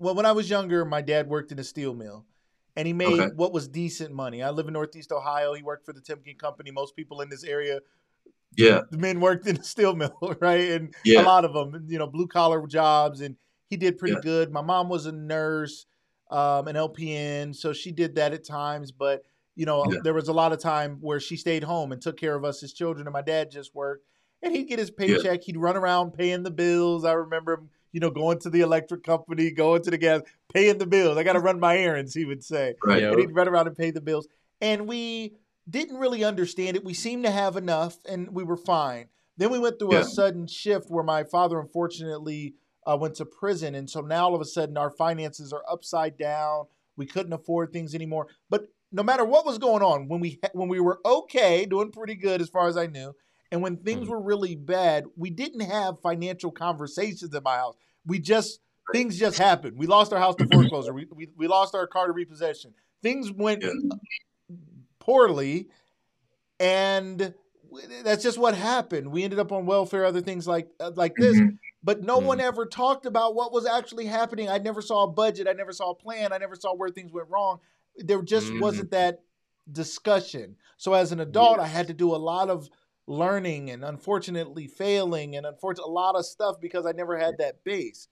[0.00, 2.26] well, when I was younger, my dad worked in a steel mill.
[2.76, 3.34] And he made Okay.
[3.34, 4.42] what was decent money.
[4.42, 5.54] I live in Northeast Ohio.
[5.54, 6.70] He worked for the Timken Company.
[6.70, 7.80] Most people in this area
[8.56, 8.82] Yeah.
[8.90, 10.70] the men worked in the steel mill, right?
[10.70, 13.36] And a lot of them, you know, blue collar jobs, and
[13.68, 14.20] he did pretty Yeah.
[14.22, 14.52] good.
[14.52, 15.86] My mom was a nurse,
[16.30, 18.92] um, an LPN, so she did that at times.
[18.92, 19.24] But
[19.56, 19.98] you know, Yeah.
[20.04, 22.62] there was a lot of time where she stayed home and took care of us
[22.62, 24.06] as children, and my dad just worked.
[24.42, 25.42] And he'd get his paycheck.
[25.42, 27.04] He'd run around paying the bills.
[27.04, 30.22] I remember him, you know, going to the electric company, going to the gas,
[30.52, 31.16] paying the bills.
[31.18, 33.02] I got to run my errands, he would say Right.
[33.02, 33.10] Yeah.
[33.10, 34.28] and he'd run around and pay the bills.
[34.60, 35.34] And we
[35.68, 36.84] didn't really understand it.
[36.84, 39.06] We seemed to have enough, and we were fine.
[39.36, 40.00] Then we went through Yeah.
[40.00, 42.54] a sudden shift where my father, unfortunately,
[42.86, 46.16] uh, went to prison, and so now all of a sudden our finances are upside
[46.16, 46.64] down.
[46.96, 48.28] We couldn't afford things anymore.
[48.48, 52.14] But no matter what was going on, when we when we were okay, doing pretty
[52.14, 53.14] good as far as I knew,
[53.52, 54.10] and when things Mhm.
[54.10, 57.76] were really bad, we didn't have financial conversations in my house.
[58.06, 58.60] We just
[58.92, 59.76] things just happened.
[59.78, 60.92] We lost our house to foreclosure.
[60.92, 62.74] We we, we lost our car to repossession.
[63.02, 63.70] Things went Yeah.
[64.98, 65.68] poorly,
[66.58, 67.34] and
[68.04, 69.10] that's just what happened.
[69.10, 71.38] We ended up on welfare, other things like uh, like this.
[71.38, 71.58] Mhm.
[71.82, 72.24] But no Mhm.
[72.26, 74.48] one ever talked about what was actually happening.
[74.48, 75.48] I never saw a budget.
[75.48, 76.32] I never saw a plan.
[76.32, 77.60] I never saw where things went wrong.
[77.96, 78.60] There just Mhm.
[78.60, 79.22] wasn't that
[79.72, 80.56] discussion.
[80.76, 82.68] So as an adult, I had to do a lot of
[83.10, 87.64] learning and unfortunately failing and unfortunately a lot of stuff because I never had that
[87.64, 88.06] base.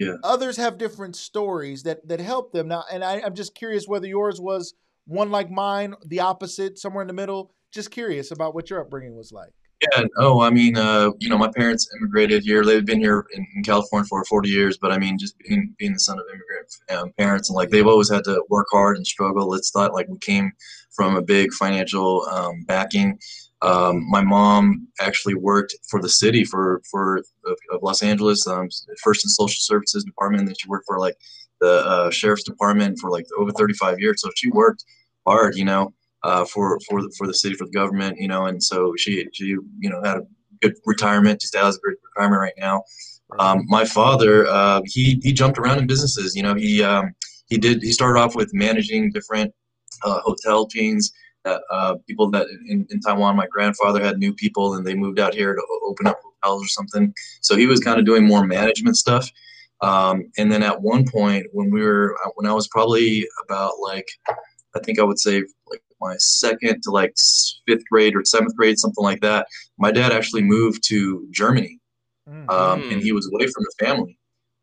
[0.00, 0.16] Yeah.
[0.24, 4.08] Others have different stories that that help them now, and I, I'm just curious whether
[4.08, 4.74] yours was
[5.06, 7.52] one like mine, the opposite, somewhere in the middle.
[7.70, 9.52] Just curious about what your upbringing was like.
[9.82, 10.04] Yeah.
[10.18, 12.64] Oh, I mean, uh, you know, my parents immigrated here.
[12.64, 15.92] They've been here in, in California for 40 years, but I mean, just being being
[15.92, 19.06] the son of immigrant um, parents, and like they've always had to work hard and
[19.06, 19.54] struggle.
[19.54, 20.50] It's not like we came
[20.90, 23.18] from a big financial um, backing.
[23.64, 28.68] Um, my mom actually worked for the city for for of, of Los Angeles, um,
[29.02, 30.40] first in social services department.
[30.40, 31.16] and Then she worked for like
[31.60, 34.20] the uh, sheriff's department for like over 35 years.
[34.20, 34.84] So she worked
[35.26, 35.92] hard, you know
[36.24, 39.26] uh, for for the, for the city for the government, you know, and so she
[39.32, 40.26] she you know had a
[40.62, 41.40] good retirement.
[41.40, 42.82] just has a great retirement right now.
[43.38, 46.34] Um, my father, uh, he he jumped around in businesses.
[46.34, 47.12] You know, he um,
[47.46, 49.52] he did he started off with managing different
[50.02, 51.12] uh, hotel chains.
[51.44, 55.18] That uh, people that in, in Taiwan, my grandfather had new people, and they moved
[55.18, 57.12] out here to open up hotels or something.
[57.42, 59.30] So he was kind of doing more management stuff.
[59.82, 64.06] Um, and then at one point, when we were when I was probably about like
[64.74, 67.14] I think I would say like my second to like
[67.66, 69.46] fifth grade or seventh grade, something like that.
[69.78, 71.78] My dad actually moved to Germany,
[72.28, 72.50] Mm.
[72.50, 72.92] um, Mm.
[72.94, 74.18] and he was away from the family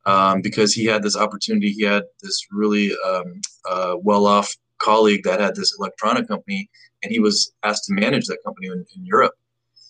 [0.07, 1.69] um, because he had this opportunity.
[1.71, 3.39] He had this really um,
[3.69, 6.69] uh, well-off colleague that had this electronic company,
[7.03, 9.33] and he was asked to manage that company in, in Europe.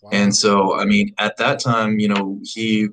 [0.01, 0.09] Wow.
[0.13, 2.89] And so, I mean, at that time, you know, he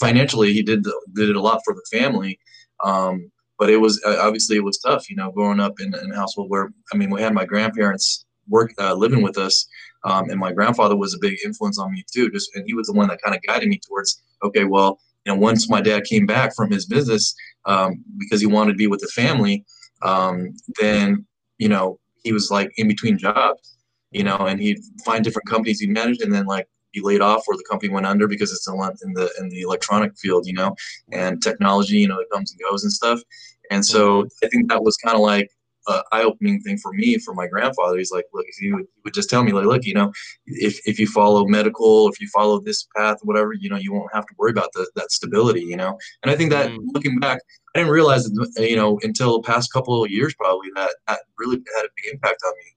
[0.00, 2.38] financially he did the, did a lot for the family,
[2.82, 6.12] um, but it was uh, obviously it was tough, you know, growing up in, in
[6.12, 9.66] a household where I mean, we had my grandparents work uh, living with us,
[10.04, 12.30] um, and my grandfather was a big influence on me too.
[12.30, 15.32] Just and he was the one that kind of guided me towards okay, well, you
[15.32, 17.34] know, once my dad came back from his business
[17.66, 19.66] um, because he wanted to be with the family,
[20.02, 21.26] um, then
[21.58, 23.78] you know he was like in between jobs
[24.10, 27.44] you know, and he'd find different companies he managed and then like be laid off
[27.46, 30.46] or the company went under because it's in the in the in the electronic field,
[30.46, 30.74] you know,
[31.12, 33.20] and technology, you know, it comes and goes and stuff.
[33.70, 34.46] And so mm-hmm.
[34.46, 35.50] I think that was kind of like
[35.88, 37.98] an eye-opening thing for me, for my grandfather.
[37.98, 40.12] He's like, look, if you would, he would just tell me like, look, you know,
[40.46, 44.14] if if you follow medical, if you follow this path, whatever, you know, you won't
[44.14, 45.98] have to worry about the, that stability, you know.
[46.22, 46.78] And I think that Mm.
[46.94, 47.40] looking back,
[47.74, 51.20] I didn't realize, that, you know, until the past couple of years probably that that
[51.38, 52.70] really had a big impact on me.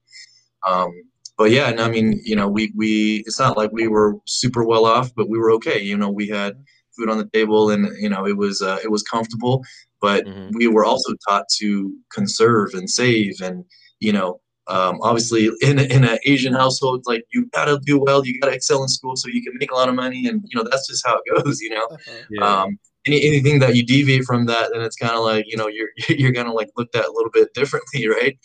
[0.68, 0.92] Um,
[1.38, 4.64] but yeah, and I mean, you know, we we it's not like we were super
[4.64, 5.82] well off, but we were okay.
[5.82, 6.54] You know, we had
[6.96, 9.64] food on the table, and you know, it was uh, it was comfortable.
[10.02, 10.52] But Mhm.
[10.54, 13.64] we were also taught to conserve and save, and
[14.00, 18.40] you know, um, obviously in in an Asian household, like you gotta do well, you
[18.40, 20.68] gotta excel in school so you can make a lot of money, and you know,
[20.70, 21.60] that's just how it goes.
[21.62, 22.22] You know, Uh-huh.
[22.30, 22.62] Yeah.
[22.64, 25.68] um, any, anything that you deviate from that, then it's kind of like you know
[25.68, 28.38] you're you're gonna like looked at a little bit differently, right?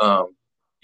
[0.00, 0.28] um,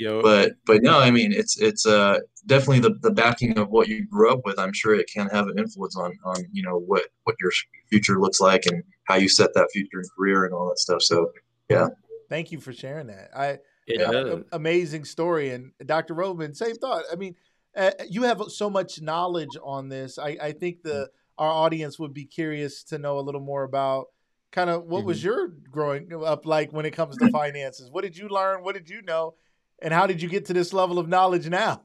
[0.00, 3.86] Yo, but but no, I mean it's it's uh definitely the the backing of what
[3.86, 4.58] you grew up with.
[4.58, 7.52] I'm sure it can have an influence on on you know what what your
[7.90, 11.02] future looks like and how you set that future and career and all that stuff.
[11.02, 11.30] So
[11.68, 11.88] yeah.
[12.30, 13.28] Thank you for sharing that.
[13.36, 13.46] I
[13.86, 14.44] it yeah, does.
[14.52, 15.50] amazing story.
[15.50, 16.14] And Dr.
[16.14, 17.04] Rhodman, same thought.
[17.12, 17.36] I mean,
[17.76, 20.18] uh, you have so much knowledge on this.
[20.18, 24.06] I, I think the our audience would be curious to know a little more about
[24.50, 27.90] kind of what was your growing up like when it comes to finances.
[27.90, 28.64] What did you learn?
[28.64, 29.34] What did you know?
[29.82, 31.82] And how did you get to this level of knowledge now?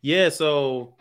[0.00, 0.94] Yeah, so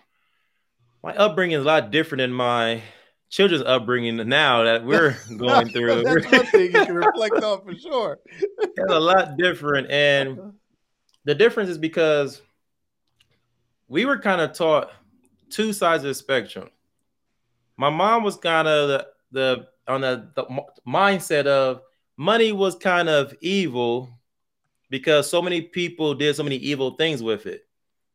[1.03, 2.81] my upbringing is a lot different than my
[3.29, 6.03] children's upbringing now that we're going through.
[6.03, 8.19] That's one thing you can reflect on for sure.
[8.39, 9.89] it's a lot different.
[9.89, 10.53] And
[11.25, 12.41] the difference is because
[13.87, 14.91] we were kind of taught
[15.49, 16.69] two sides of the spectrum.
[17.77, 20.45] My mom was kind of the, the on the, the
[20.87, 21.81] mindset of
[22.15, 24.09] money was kind of evil
[24.91, 27.65] because so many people did so many evil things with it.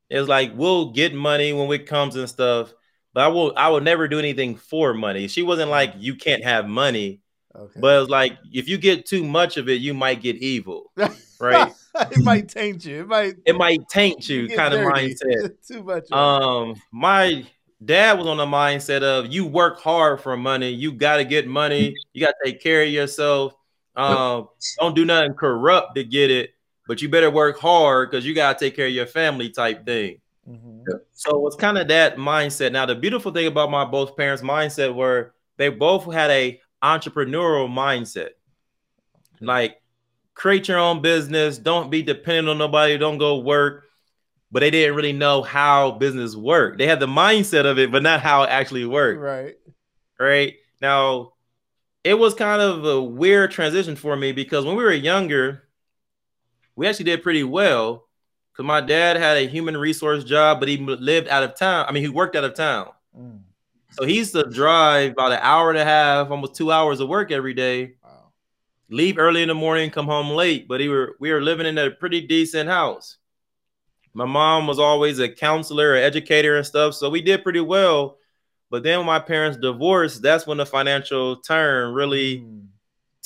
[0.08, 2.72] It's like we'll get money when it comes and stuff,
[3.12, 5.26] but I will I will never do anything for money.
[5.26, 7.22] She wasn't like you can't have money,
[7.56, 7.80] Okay.
[7.80, 10.92] but it's like if you get too much of it, you might get evil,
[11.40, 11.72] right?
[12.12, 13.00] it might taint you.
[13.00, 15.54] It might it might taint you kind of mindset.
[15.66, 16.04] Too much.
[16.04, 16.12] it.
[16.12, 17.44] Um, my
[17.84, 21.48] dad was on the mindset of you work hard for money, you got to get
[21.48, 23.54] money, you got to take care of yourself.
[23.96, 24.48] Um,
[24.78, 26.50] don't do nothing corrupt to get it,
[26.86, 29.84] but you better work hard because you got to take care of your family type
[29.84, 30.20] thing.
[30.48, 30.84] Mhm.
[31.12, 32.72] So it's kind of that mindset.
[32.72, 37.68] Now, the beautiful thing about my both parents' mindset were they both had a entrepreneurial
[37.68, 38.30] mindset.
[39.40, 39.80] Like
[40.34, 43.84] create your own business, don't be dependent on nobody, don't go work.
[44.52, 46.78] But they didn't really know how business worked.
[46.78, 49.20] They had the mindset of it, but not how it actually worked.
[49.20, 49.56] Right.
[50.20, 50.54] Right.
[50.80, 51.32] Now,
[52.04, 55.65] it was kind of a weird transition for me because when we were younger,
[56.76, 58.06] we actually did pretty well
[58.52, 61.86] because my dad had a human resource job, but he lived out of town.
[61.88, 62.88] I mean, he worked out of town.
[63.18, 63.40] Mm.
[63.90, 67.08] So he used to drive about an hour and a half, almost two hours of
[67.08, 68.32] work every day, Wow.
[68.90, 70.68] leave early in the morning, come home late.
[70.68, 73.16] But he were we were living in a pretty decent house.
[74.12, 76.94] My mom was always a counselor, an educator, and stuff.
[76.94, 78.18] So we did pretty well.
[78.70, 82.65] But then when my parents divorced, that's when the financial turn really Mm.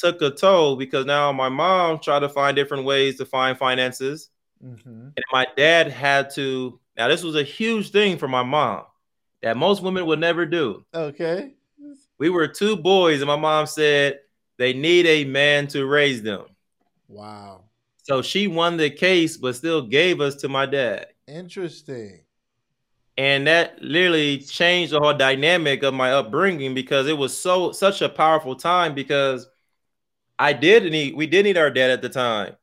[0.00, 4.30] Took a toll because now my mom tried to find different ways to find finances.
[4.64, 5.12] Mhm.
[5.16, 6.80] And my dad had to.
[6.96, 8.84] Now, this was a huge thing for my mom
[9.42, 10.84] that most women would never do.
[10.94, 11.54] Okay.
[12.18, 14.20] We were two boys, and my mom said
[14.58, 16.44] they need a man to raise them.
[17.08, 17.64] Wow.
[18.02, 21.06] So she won the case, but still gave us to my dad.
[21.26, 22.20] Interesting.
[23.16, 28.02] And that literally changed the whole dynamic of my upbringing because it was so such
[28.02, 29.48] a powerful time because
[30.40, 32.56] I did need we did need our dad at the time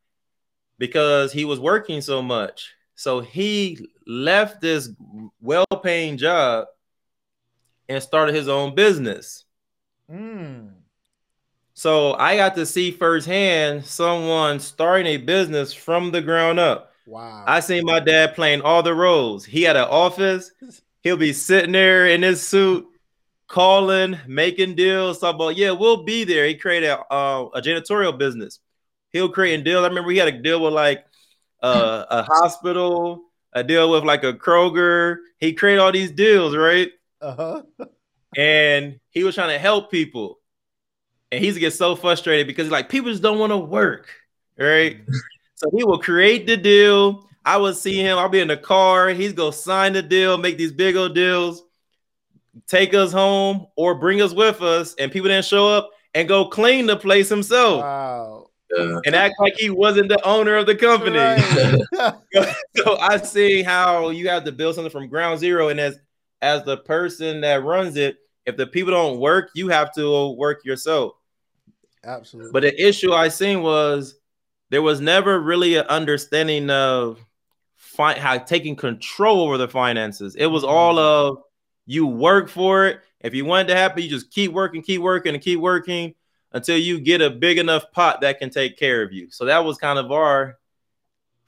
[0.80, 2.73] because he was working so much.
[2.95, 4.89] So he left this
[5.39, 6.65] well-paying job
[7.88, 9.45] and started his own business.
[10.11, 10.71] Mm.
[11.75, 16.91] So I got to see firsthand someone starting a business from the ground up.
[17.05, 17.43] Wow.
[17.45, 19.45] I seen my dad playing all the roles.
[19.45, 20.51] He had an office.
[21.03, 22.88] He'll be sitting there in his suit,
[23.48, 25.20] calling, making deals.
[25.20, 26.45] Talk about, yeah, we'll be there.
[26.45, 28.60] He created a, uh, a janitorial business.
[29.12, 29.84] He'll create deals.
[29.84, 31.06] I remember he had a deal with like
[31.64, 33.24] uh, a hospital,
[33.54, 35.18] a deal with like a Kroger.
[35.39, 36.91] He created all these deals, right?
[37.22, 37.64] uh-huh.
[38.36, 40.39] and he was trying to help people.
[41.32, 44.08] And he's get so frustrated because like people just don't want to work,
[44.58, 45.02] right?
[45.56, 47.28] so he will create the deal.
[47.43, 48.18] I would see him.
[48.18, 49.10] I'll be in the car.
[49.10, 51.64] He's gonna sign the deal, make these big old deals,
[52.68, 56.45] take us home or bring us with us, and people didn't show up and go
[56.45, 58.49] clean the place himself Wow.
[58.76, 58.99] Yeah.
[59.05, 61.18] and act like he wasn't the owner of the company.
[61.18, 62.14] Right.
[62.76, 65.99] so I see how you have to build something from ground zero, and as
[66.41, 70.64] as the person that runs it, if the people don't work, you have to work
[70.66, 71.14] yourself.
[72.03, 72.51] Absolutely.
[72.51, 74.16] But the issue I seen was
[74.70, 77.20] there was never really an understanding of
[77.76, 80.36] fi- how taking control over the finances.
[80.36, 81.38] It was all mm-hmm.
[81.38, 81.43] of
[81.88, 83.00] you work for it.
[83.22, 86.14] If you want it to happen, you just keep working, keep working, and keep working
[86.52, 89.32] until you get a big enough pot that can take care of you.
[89.32, 90.60] So that was kind of our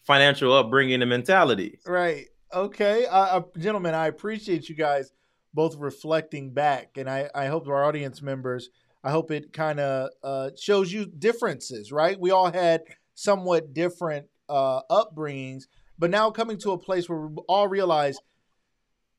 [0.03, 1.79] financial upbringing and mentality.
[1.85, 2.27] Right.
[2.53, 3.05] Okay.
[3.05, 5.11] Uh, uh, gentlemen, I appreciate you guys
[5.53, 6.97] both reflecting back.
[6.97, 8.69] And I, I hope our audience members,
[9.03, 12.19] I hope it kind of uh, shows you differences, right?
[12.19, 12.83] We all had
[13.13, 15.63] somewhat different uh, upbringings,
[15.97, 18.17] but now coming to a place where we all realize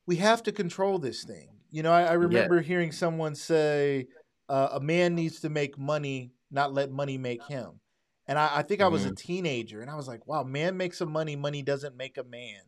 [0.05, 1.49] we have to control this thing.
[1.69, 4.07] You know, I, I remember hearing someone say,
[4.49, 7.79] uh, a man needs to make money, not let money make him.
[8.27, 9.15] And I, I think I was a Mhm.
[9.15, 11.35] teenager, and I was like, "Wow, man makes some money.
[11.35, 12.61] Money doesn't make a man."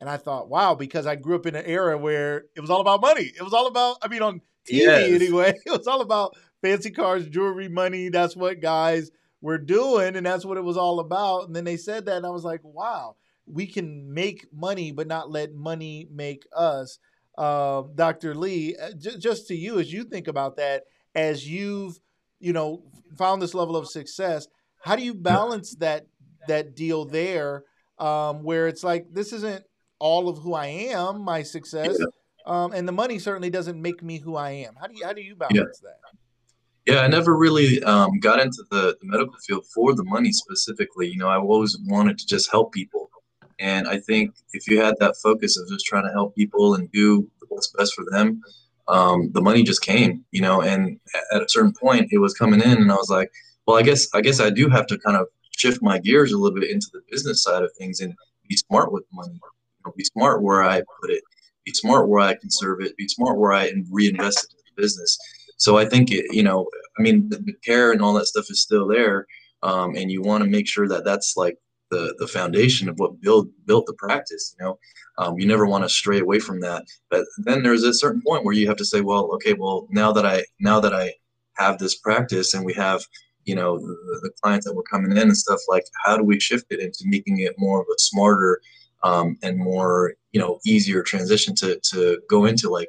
[0.00, 2.80] And I thought, "Wow," because I grew up in an era where it was all
[2.80, 3.32] about money.
[3.36, 5.10] It was all about, I mean, on TV Yes.
[5.14, 8.08] anyway, it was all about fancy cars, jewelry, money.
[8.08, 9.10] That's what guys
[9.40, 11.46] were doing, and that's what it was all about.
[11.46, 13.16] And then they said that, and I was like, "Wow,
[13.46, 16.98] we can make money, but not let money make us."
[17.36, 18.34] Uh, Dr.
[18.34, 20.84] Lee, j- just to you, as you think about that,
[21.14, 21.98] as you've
[22.40, 22.82] you know
[23.16, 24.46] found this level of success,
[24.82, 26.06] how do you balance that
[26.48, 27.64] that deal there,
[27.98, 29.64] um, where it's like this isn't
[29.98, 31.96] all of who I am, my success,
[32.46, 34.74] um, and the money certainly doesn't make me who I am.
[34.80, 35.96] How do you how do you balance that?
[36.86, 41.08] Yeah, I never really um, got into the, the medical field for the money specifically.
[41.08, 43.08] You know, I always wanted to just help people.
[43.58, 46.90] And I think if you had that focus of just trying to help people and
[46.92, 48.40] do what's best for them,
[48.88, 50.98] um, the money just came, you know, and
[51.32, 53.30] at a certain point it was coming in and I was like,
[53.66, 55.26] well, I guess, I guess I do have to kind of
[55.56, 58.14] shift my gears a little bit into the business side of things and
[58.48, 61.22] be smart with money, you know, be smart where I put it,
[61.64, 65.18] be smart where I conserve it, be smart where I reinvest it in the business.
[65.56, 66.66] So I think it, you know,
[66.98, 69.26] I mean, the, care and all that stuff is still there,
[69.62, 71.56] um, and you want to make sure that that's like
[71.94, 74.54] the the foundation of what build built the practice.
[74.58, 74.78] You know,
[75.18, 76.84] um, you never want to stray away from that.
[77.10, 80.12] But then there's a certain point where you have to say, well, okay, well now
[80.12, 81.14] that I now that I
[81.54, 83.02] have this practice and we have
[83.44, 86.40] you know the, the clients that were coming in and stuff like how do we
[86.40, 88.60] shift it into making it more of a smarter
[89.02, 92.88] um, and more you know easier transition to to go into like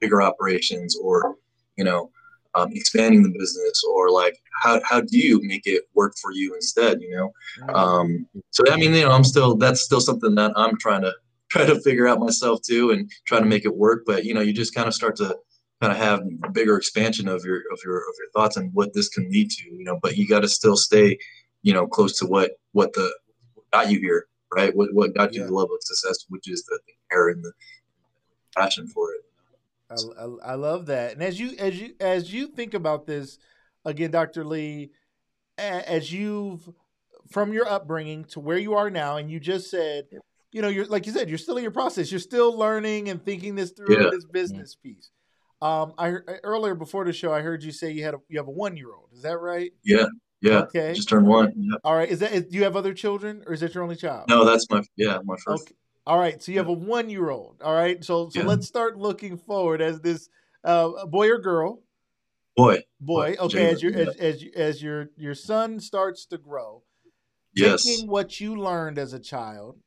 [0.00, 1.36] bigger operations or
[1.76, 2.10] you know
[2.54, 6.54] um, expanding the business or like how, how do you make it work for you
[6.54, 7.32] instead you know?
[7.74, 11.12] Um, so i mean you know i'm still that's still something that i'm trying to
[11.50, 14.40] try to figure out myself too and try to make it work but you know
[14.40, 15.36] you just kind of start to
[15.82, 18.94] kind of have a bigger expansion of your of your of your thoughts and what
[18.94, 21.18] this can lead to you know but you got to still stay
[21.62, 23.12] you know close to what what the
[23.54, 24.76] what got you here right?
[24.76, 25.46] What, what got you Yeah.
[25.46, 27.52] the level of success which is the, the care and the
[28.56, 29.22] passion for it
[29.92, 31.12] I, I, I love that.
[31.12, 33.38] And as you as you as you think about this
[33.84, 34.44] again, Dr.
[34.44, 34.90] Lee,
[35.58, 36.68] as you've
[37.30, 40.04] from your upbringing to where you are now, and you just said,
[40.50, 42.10] you know, you're like you said, you're still in your process.
[42.10, 44.10] You're still learning and thinking this through Yeah.
[44.10, 45.10] this business piece.
[45.60, 48.48] Um, I earlier before the show, I heard you say you had a, you have
[48.48, 49.10] a one year old.
[49.12, 49.72] Is that right?
[49.84, 50.06] yeah
[50.40, 50.92] yeah Okay.
[50.94, 51.76] just turned one yeah.
[51.84, 52.08] All right.
[52.08, 54.28] Is that is, do you have other children, or is that your only child?
[54.28, 55.74] no that's my yeah my first Okay.
[56.06, 56.42] All right.
[56.42, 57.62] So you have a one year old.
[57.62, 58.02] All right.
[58.04, 58.46] So so Yeah.
[58.46, 60.28] let's start looking forward as this
[60.64, 61.82] uh, boy or girl.
[62.56, 66.82] boy boy Boy, okay as your as, as, as your your son starts to grow
[67.54, 69.78] yes taking what you learned as a child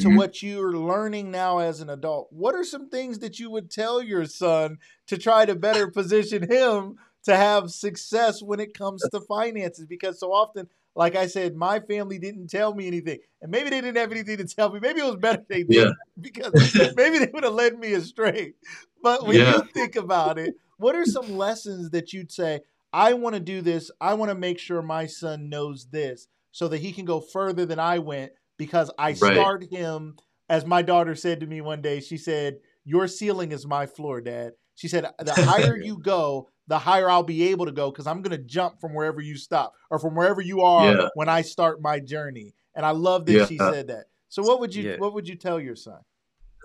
[0.00, 0.16] to Mhm.
[0.16, 4.02] what you're learning now as an adult what are some things that you would tell
[4.02, 9.20] your son to try to better position him to have success when it comes to
[9.20, 13.70] finances because so often like i said my family didn't tell me anything and maybe
[13.70, 15.90] they didn't have anything to tell me maybe it was better they did Yeah.
[16.20, 16.52] because
[16.96, 18.54] maybe they would have led me astray
[19.02, 19.56] but when Yeah.
[19.56, 22.60] you think about it what are some lessons that you'd say
[22.92, 26.68] i want to do this i want to make sure my son knows this so
[26.68, 29.34] that he can go further than i went because i Right.
[29.34, 30.16] start him
[30.48, 34.20] as my daughter said to me one day she said your ceiling is my floor
[34.20, 38.06] dad she said the higher you go the higher i'll be able to go because
[38.06, 41.08] i'm going to jump from wherever you stop or from wherever you are Yeah.
[41.14, 43.46] when i start my journey and i love that Yeah.
[43.46, 44.96] she said that so what would you Yeah.
[44.98, 45.98] what would you tell your son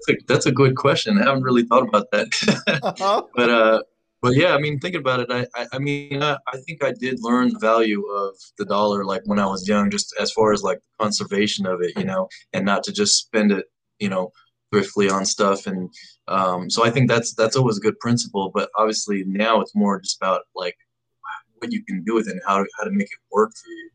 [0.07, 2.27] that's a, that's a good question i haven't really thought about that
[2.83, 3.23] uh-huh.
[3.35, 3.81] but uh
[4.21, 6.91] but yeah i mean thinking about it i i, I mean I, I think i
[6.91, 10.53] did learn the value of the dollar like when i was young just as far
[10.53, 13.65] as like conservation of it you know and not to just spend it
[13.99, 14.31] you know
[14.75, 15.89] thriftily on stuff and
[16.27, 19.99] um so i think that's that's always a good principle but obviously now it's more
[20.01, 20.75] just about like
[21.59, 23.69] what you can do with it and how to, how to make it work for
[23.69, 23.89] you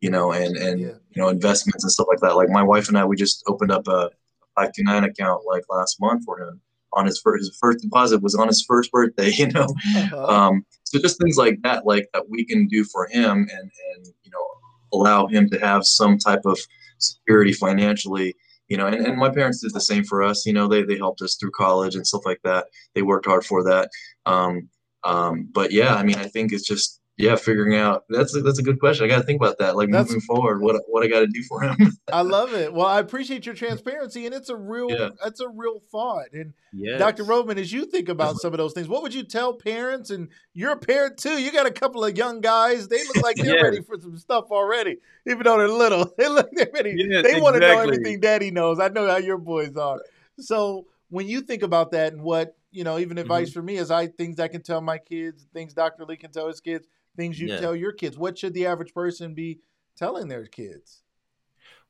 [0.00, 0.86] you know and and Yeah.
[1.12, 3.70] you know investments and stuff like that like my wife and i we just opened
[3.70, 4.10] up a
[4.56, 6.60] 529 account like last month for him
[6.94, 9.66] on his first his first deposit was on his first birthday you know
[9.96, 10.26] Uh-huh.
[10.26, 14.06] um, so just things like that like that we can do for him and and
[14.24, 14.44] you know
[14.92, 16.58] allow him to have some type of
[16.98, 18.34] security financially
[18.68, 20.96] you know and, and my parents did the same for us you know they they
[20.96, 22.66] helped us through college and stuff like that.
[22.94, 23.90] They worked hard for that.
[24.26, 24.68] Um,
[25.04, 28.58] um, but yeah i mean i think it's just yeah figuring out that's a, that's
[28.58, 31.04] a good question i got to think about that like That's- moving forward what what
[31.04, 31.76] i got to do for him
[32.12, 32.72] I love it.
[32.72, 35.08] Well, I appreciate your transparency, and it's a real, Yeah.
[35.24, 36.26] it's a real thought.
[36.32, 36.98] And Yes.
[36.98, 37.24] Dr.
[37.24, 40.10] Rhodman, as you think about some of those things, what would you tell parents?
[40.10, 41.40] And you're a parent too.
[41.42, 42.88] You got a couple of young guys.
[42.88, 43.62] They look like they're Yes.
[43.62, 46.12] ready for some stuff already, even though they're little.
[46.18, 46.94] They look they're ready.
[46.96, 48.78] Yes, they want to know everything Daddy knows.
[48.78, 50.00] I know how your boys are.
[50.38, 53.58] So when you think about that, and what you know, even advice Mm-hmm.
[53.58, 56.04] for me is I things I can tell my kids, things Dr.
[56.04, 56.86] Lee can tell his kids,
[57.16, 57.60] things you Yeah.
[57.60, 58.18] tell your kids.
[58.18, 59.60] What should the average person be
[59.96, 61.02] telling their kids?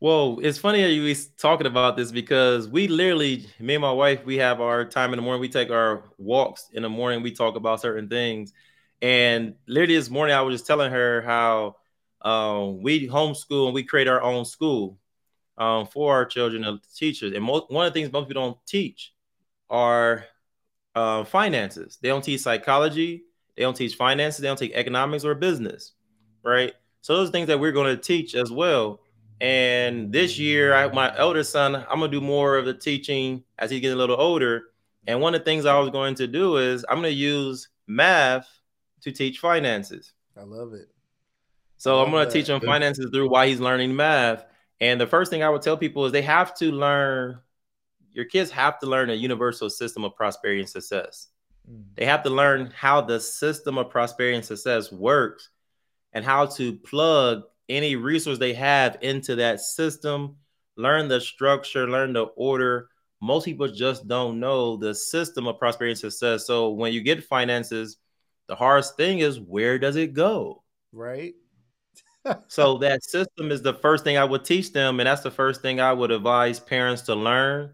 [0.01, 4.25] Well, it's funny that you talking about this because we literally, me and my wife,
[4.25, 5.41] we have our time in the morning.
[5.41, 7.23] We take our walks in the morning.
[7.23, 8.53] We talk about certain things,
[9.01, 11.77] and literally this morning, I was just telling her how
[12.23, 14.99] um, we homeschool and we create our own school
[15.59, 17.33] um, for our children and teachers.
[17.35, 19.13] And most, one of the things most people don't teach
[19.71, 20.25] are
[20.95, 21.99] uh, finances.
[22.01, 23.25] They don't teach psychology.
[23.57, 24.41] They don't teach finances.
[24.41, 25.93] They don't teach economics or business,
[26.43, 26.73] right?
[27.01, 29.01] So those are things that we're going to teach as well.
[29.41, 33.71] And this year, I, my elder son, I'm gonna do more of the teaching as
[33.71, 34.67] he gets a little older.
[35.07, 38.49] And one of the things I was going to do is I'm gonna use math
[39.03, 40.13] to teach finances.
[40.37, 40.89] I love it.
[41.77, 44.47] So I'm going to teach him finances through why he's learning math.
[44.81, 47.39] And the first thing I would tell people is they have to learn,
[48.13, 51.29] your kids have to learn a universal system of prosperity and success.
[51.95, 55.51] They have to learn how the system of prosperity and success works
[56.13, 60.37] and how to plug any resource they have into that system,
[60.77, 62.89] learn the structure, learn the order.
[63.21, 66.47] Most people just don't know the system of prosperity and success.
[66.47, 67.97] So when you get finances,
[68.49, 70.63] the hardest thing is where does it go?
[70.93, 71.35] Right
[72.49, 75.63] so that system is the first thing I would teach them, and that's the first
[75.63, 77.73] thing I would advise parents to learn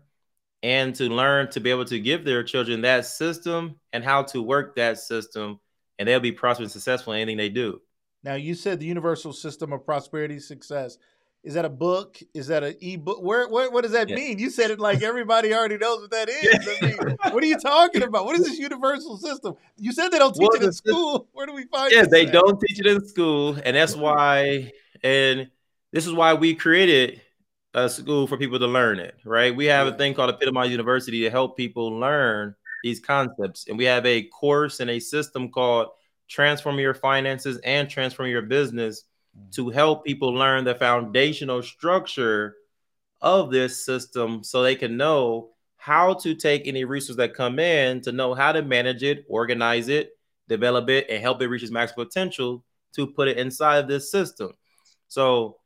[0.63, 4.43] and to learn to be able to give their children that system and how to
[4.43, 5.59] work that system,
[5.99, 7.81] and they'll be prosperous and successful in anything they do.
[8.23, 10.99] Now, you said the universal system of prosperity success.
[11.43, 12.19] Is that a book?
[12.35, 13.23] Is that an ebook?
[13.23, 14.17] Where what, what does that yeah.
[14.17, 14.39] mean?
[14.39, 16.69] You said it like everybody already knows what that is.
[16.83, 18.27] I mean, what are you talking about?
[18.27, 19.55] What is this universal system?
[19.79, 21.29] You said they don't teach well, it in school.
[21.33, 21.93] Where do we find?
[21.93, 21.97] It?
[21.97, 22.33] Yeah, they at?
[22.33, 24.03] don't teach it in school, and that's mm-hmm.
[24.03, 24.73] why.
[25.03, 25.51] And
[25.93, 27.23] this is why we created
[27.75, 29.17] a school for people to learn it.
[29.25, 29.55] Right?
[29.55, 33.85] We have a thing called Epitomize University to help people learn these concepts, and we
[33.85, 35.89] have a course and a system called
[36.29, 39.05] Transform Your Finances and Transform Your Business
[39.37, 39.53] mm.
[39.55, 42.57] to help people learn the foundational structure
[43.21, 48.01] of this system so they can know how to take any resources that come in
[48.03, 50.11] to know how to manage it, organize it,
[50.49, 52.65] develop it, and help it reach its max potential
[52.95, 54.53] to put it inside of this system.
[55.09, 55.57] So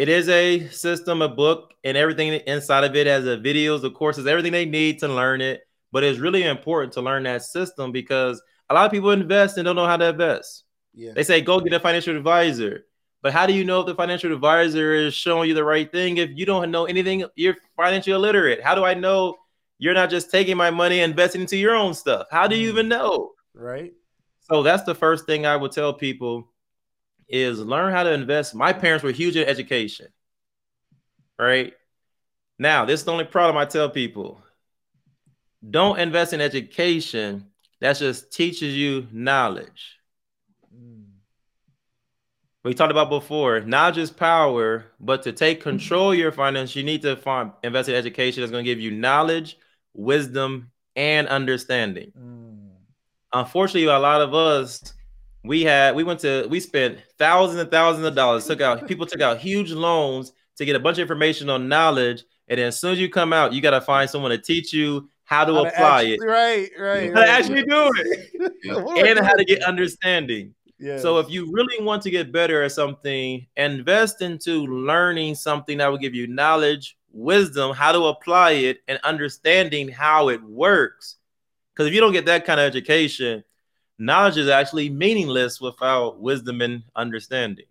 [0.00, 3.90] it is a system, a book, and everything inside of it has the videos, the
[3.90, 5.60] courses, everything they need to learn it.
[5.92, 8.40] But it's really important to learn that system because
[8.70, 10.64] a lot of people invest and don't know how to invest.
[10.94, 11.12] Yeah.
[11.14, 12.86] They say, go get a financial advisor.
[13.20, 16.16] But how do you know if the financial advisor is showing you the right thing
[16.16, 17.26] if you don't know anything?
[17.34, 18.62] You're financially illiterate.
[18.62, 19.36] How do I know
[19.76, 22.26] you're not just taking my money and investing into your own stuff?
[22.30, 22.96] How do you even mm.
[22.96, 23.32] know?
[23.52, 23.92] Right.
[24.50, 26.50] So that's the first thing I would tell people
[27.30, 28.54] is learn how to invest.
[28.54, 30.08] My parents were huge in education.
[31.38, 31.72] Right.
[32.58, 34.42] Now, this is the only problem I tell people.
[35.68, 37.46] Don't invest in education
[37.80, 40.00] that just teaches you knowledge
[42.62, 46.82] we talked about before, not just power, but to take control of your finance, you
[46.82, 49.56] need to find invest in education that's going to give you knowledge,
[49.94, 52.12] wisdom, and understanding.
[52.18, 52.68] Mm.
[53.32, 54.92] Unfortunately, a lot of us,
[55.44, 59.06] we had we went to we spent thousands and thousands of dollars, took out people
[59.06, 62.80] took out huge loans to get a bunch of information on knowledge, and then as
[62.80, 65.54] soon as you come out, you got to find someone to teach you how to
[65.54, 66.20] how apply to actually, it.
[66.20, 67.14] Right, right.
[67.14, 67.26] How right.
[67.26, 69.08] to actually do it.
[69.16, 70.54] and how to get understanding.
[70.98, 75.88] So if you really want to get better at something, invest into learning something that
[75.88, 81.16] will give you knowledge, wisdom, how to apply it, and understanding how it works.
[81.74, 83.44] Because if you don't get that kind of education,
[84.00, 87.66] knowledge is actually meaningless without wisdom and understanding.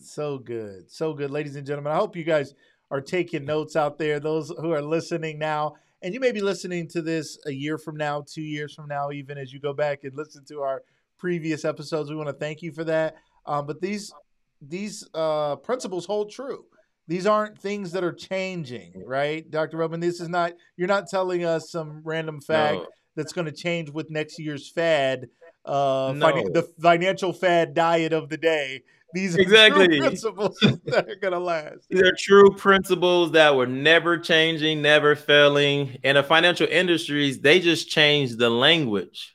[0.00, 0.90] So good.
[0.90, 1.92] So good, ladies and gentlemen.
[1.92, 2.54] I hope you guys
[2.90, 5.76] are taking notes out there, those who are listening now.
[6.02, 9.10] And you may be listening to this a year from now, two years from now,
[9.10, 10.82] even as you go back and listen to our
[11.18, 12.10] previous episodes.
[12.10, 13.16] We want to thank you for that.
[13.46, 14.12] Um, but these
[14.60, 16.64] these uh, principles hold true.
[17.06, 19.76] These aren't things that are changing, right, Dr.
[19.76, 20.00] Robin?
[20.00, 20.52] This is not.
[20.76, 22.86] You're not telling us some random fact no.
[23.14, 25.28] that's going to change with next year's fad,
[25.64, 26.32] uh, no.
[26.32, 28.82] fin- the financial fad diet of the day.
[29.12, 31.86] These are exactly principles that are going to last.
[31.88, 35.98] These are true principles that were never changing, never failing.
[36.02, 39.34] And the financial industries, they just changed the language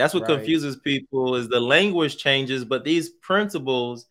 [0.00, 0.38] that's what right.
[0.38, 4.06] confuses people is the language changes, but these principles,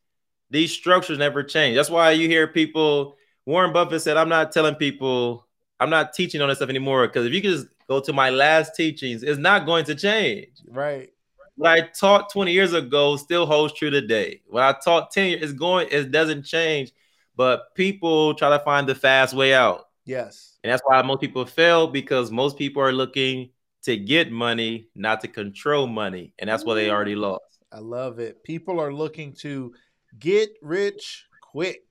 [0.51, 1.75] these structures never change.
[1.75, 3.17] That's why you hear people.
[3.45, 5.47] Warren Buffett said, "I'm not telling people,
[5.79, 8.29] I'm not teaching on this stuff anymore because if you could just go to my
[8.29, 11.09] last teachings, it's not going to change." Right.
[11.55, 14.41] What I taught 20 years ago still holds true today.
[14.47, 16.93] What I taught 10 years is going, it doesn't change,
[17.35, 19.89] but people try to find the fast way out.
[20.05, 20.57] Yes.
[20.63, 23.49] And that's why most people fail because most people are looking
[23.83, 26.33] to get money, not to control money.
[26.39, 27.59] And that's what they already lost.
[27.71, 28.43] I love it.
[28.43, 29.73] People are looking to
[30.17, 31.83] get rich quick.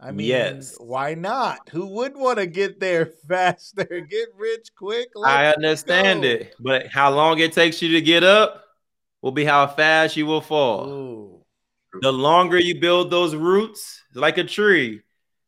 [0.00, 0.76] I mean, Yes.
[0.78, 1.68] why not?
[1.70, 3.84] Who would want to get there faster?
[3.84, 5.08] Get rich quick?
[5.24, 6.28] I understand go.
[6.28, 8.64] it, but how long it takes you to get up
[9.22, 10.88] will be how fast you will fall.
[10.88, 11.44] Ooh.
[12.00, 15.00] The longer you build those roots, like a tree,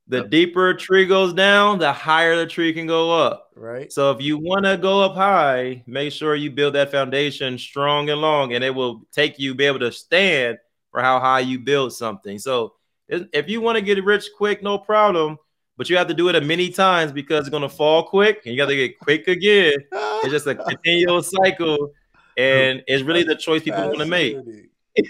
[0.08, 3.50] the deeper a tree goes down, the higher the tree can go up.
[3.56, 3.92] Right?
[3.92, 8.08] So if you want to go up high, make sure you build that foundation strong
[8.10, 10.58] and long, and it will take you be able to stand
[10.92, 12.38] for how high you build something.
[12.38, 12.74] So
[13.08, 15.38] if you want to get rich quick, no problem,
[15.76, 18.54] but you have to do it a many times because it's gonna fall quick, and
[18.54, 19.74] you got to get quick again.
[19.92, 21.92] It's just a continual cycle,
[22.36, 24.36] and it's really the choice people want to make.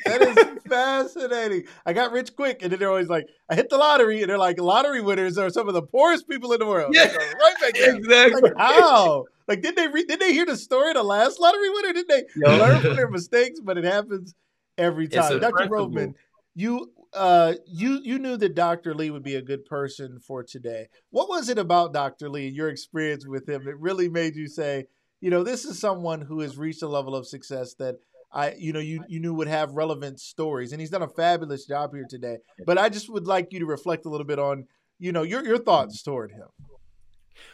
[0.04, 1.64] That is fascinating.
[1.84, 4.38] I got rich quick, and then they're always like, I hit the lottery, and they're
[4.38, 6.92] like, lottery winners are some of the poorest people in the world.
[6.92, 7.14] Yeah.
[7.14, 7.96] right back down.
[7.96, 8.42] Exactly.
[8.42, 9.24] Like how?
[9.48, 11.92] Like did they re- did they hear the story of the last lottery winner?
[11.92, 12.58] Did they Yo.
[12.58, 13.60] learn from their mistakes?
[13.60, 14.34] But it happens
[14.76, 15.38] every time.
[15.38, 15.68] Dr.
[15.68, 16.14] Rhodman,
[16.56, 18.94] you uh you you knew that Dr.
[18.94, 20.88] Lee would be a good person for today.
[21.10, 22.28] What was it about Dr.
[22.28, 24.86] Lee, and your experience with him, that really made you say,
[25.20, 27.96] you know, this is someone who has reached a level of success that
[28.32, 31.64] I, you know, you you knew would have relevant stories, and he's done a fabulous
[31.64, 32.38] job here today.
[32.66, 34.66] But I just would like you to reflect a little bit on,
[34.98, 36.48] you know, your your thoughts toward him.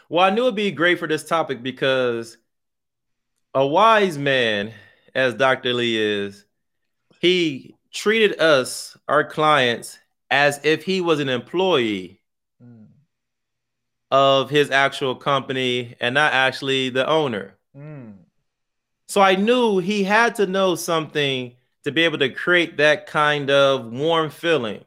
[0.08, 2.36] Well, I knew it'd be great for this topic because
[3.54, 4.72] a wise man,
[5.14, 5.72] as Dr.
[5.74, 6.46] Lee is,
[7.20, 9.98] he treated us, our clients,
[10.30, 12.20] as if he was an employee
[12.62, 12.86] Mm,
[14.12, 17.56] of his actual company and not actually the owner.
[17.74, 18.24] mm,
[19.08, 23.50] So I knew he had to know something to be able to create that kind
[23.50, 24.84] of warm feeling.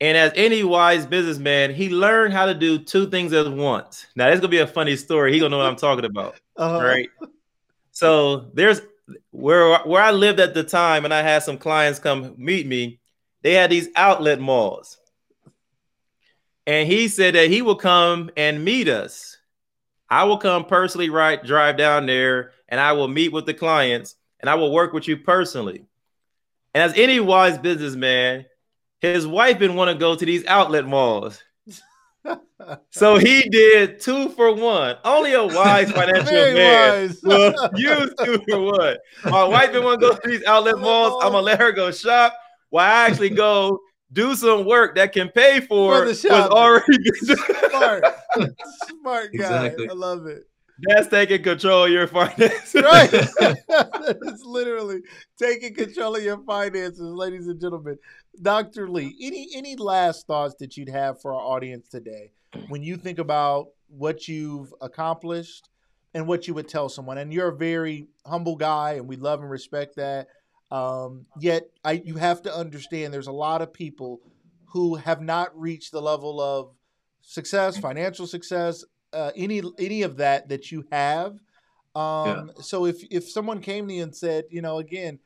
[0.00, 4.06] And as any wise businessman, he learned how to do two things at once.
[4.14, 5.32] Now, this is gonna be a funny story.
[5.32, 7.08] He gonna know what I'm talking about, uh, right?
[7.92, 8.82] So there's
[9.30, 13.00] where where I lived at the time, and I had some clients come meet me.
[13.42, 14.98] They had these outlet malls,
[16.66, 19.36] and he said that he will come and meet us.
[20.10, 21.42] I will come personally, right?
[21.42, 25.06] Drive down there, and I will meet with the clients, and I will work with
[25.06, 25.84] you personally.
[26.74, 28.46] And as any wise businessman,
[29.00, 31.42] his wife didn't want to go to these outlet malls.
[32.90, 34.96] So he did two for one.
[35.04, 37.20] Only a wise financial man wise.
[37.22, 38.96] will use two for one.
[39.24, 41.14] My wife didn't want to go to these outlet malls.
[41.14, 41.20] Oh.
[41.26, 42.34] I'm gonna let her go shop.
[42.70, 43.78] While I actually go
[44.12, 46.56] do some work that can pay for, For the what's shopping.
[46.56, 47.36] already been
[47.70, 48.04] Smart,
[49.00, 49.66] smart guy.
[49.66, 49.88] Exactly.
[49.88, 50.44] I love it.
[50.80, 52.82] That's taking control of your finances.
[52.82, 55.00] Right, it's literally
[55.36, 57.98] taking control of your finances, ladies and gentlemen.
[58.40, 58.88] Dr.
[58.88, 62.32] Lee, any any last thoughts that you'd have for our audience today
[62.68, 65.68] when you think about what you've accomplished
[66.14, 67.18] and what you would tell someone?
[67.18, 70.28] And you're a very humble guy, and we love and respect that.
[70.70, 74.20] Um, yet, I you have to understand there's a lot of people
[74.66, 76.74] who have not reached the level of
[77.22, 81.38] success, financial success, uh, any any of that that you have.
[81.94, 85.18] Um, So if if someone came to you and said, you know, again,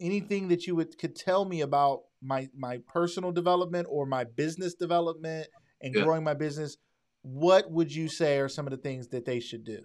[0.00, 4.74] anything that you would could tell me about my my personal development or my business
[4.74, 5.48] development
[5.80, 6.02] and Yeah.
[6.02, 6.76] growing my business,
[7.22, 9.80] what would you say are some of the things that they should do?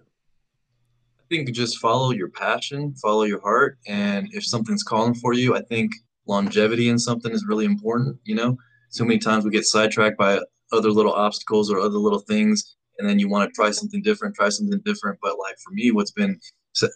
[1.20, 5.56] I think just follow your passion, follow your heart, and if something's calling for you,
[5.56, 5.92] I think
[6.26, 8.18] longevity in something is really important.
[8.24, 8.56] You know,
[8.90, 10.40] so many times we get sidetracked by
[10.72, 14.34] other little obstacles or other little things, and then you want to try something different,
[14.34, 15.18] try something different.
[15.22, 16.38] But like for me, what's been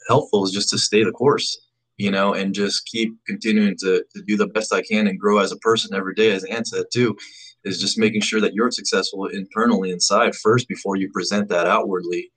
[0.08, 1.56] helpful is just to stay the course,
[1.98, 5.38] you know, and just keep continuing to, to do the best I can and grow
[5.38, 6.30] as a person every day.
[6.30, 7.16] As Ann said too,
[7.64, 12.30] is just making sure that you're successful internally inside first before you present that outwardly.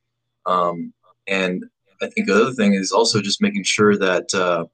[0.47, 0.93] Um,
[1.27, 1.63] and
[2.01, 4.65] I think the other thing is also just making sure that uh,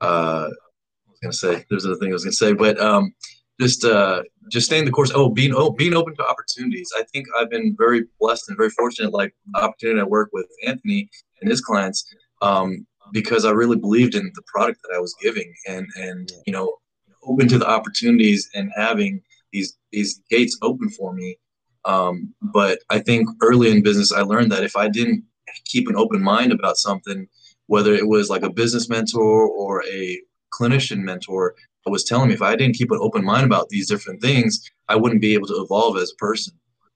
[0.00, 3.12] uh, I was gonna say there's another thing I was gonna say, but um,
[3.60, 5.10] just uh, just staying the course.
[5.12, 6.92] Oh, being oh, being open to opportunities.
[6.96, 9.12] I think I've been very blessed and very fortunate.
[9.12, 11.10] Like the opportunity to work with Anthony
[11.40, 12.04] and his clients
[12.40, 16.52] um, because I really believed in the product that I was giving, and and you
[16.52, 16.76] know,
[17.24, 21.38] open to the opportunities and having these these gates open for me.
[21.84, 25.24] Um, but I think early in business, I learned that if I didn't
[25.64, 27.26] keep an open mind about something,
[27.66, 30.20] whether it was like a business mentor or a
[30.52, 31.54] clinician mentor,
[31.86, 34.96] was telling me if I didn't keep an open mind about these different things, I
[34.96, 36.54] wouldn't be able to evolve as a person,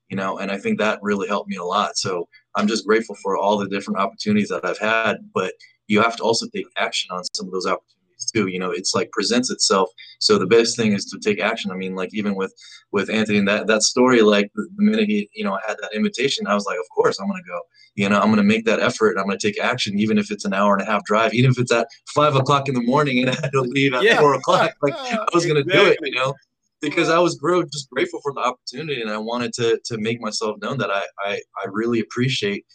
[0.08, 0.38] you know.
[0.38, 1.96] And I think that really helped me a lot.
[1.96, 5.18] So I'm just grateful for all the different opportunities that I've had.
[5.34, 5.54] But
[5.89, 8.47] you have to also take action on some of those opportunities too.
[8.49, 9.91] You know, it's like presents itself.
[10.20, 11.70] So the best thing is to take action.
[11.70, 12.53] I mean, like even with
[12.93, 16.55] with Anthony that that story, like the, minute he you know had that invitation, I
[16.55, 17.61] was like, of course I'm gonna go.
[17.95, 19.11] You know, I'm gonna make that effort.
[19.12, 21.51] and I'm gonna take action, even if it's an hour and a half drive, even
[21.51, 24.20] if it's at five o'clock in the morning and I had to leave at Yeah.
[24.20, 24.72] four o'clock.
[24.82, 25.99] Like I was gonna do it.
[26.03, 26.34] You know.
[26.82, 30.20] Because I was grow just grateful for the opportunity, and I wanted to to make
[30.20, 32.66] myself known that I I, I really appreciate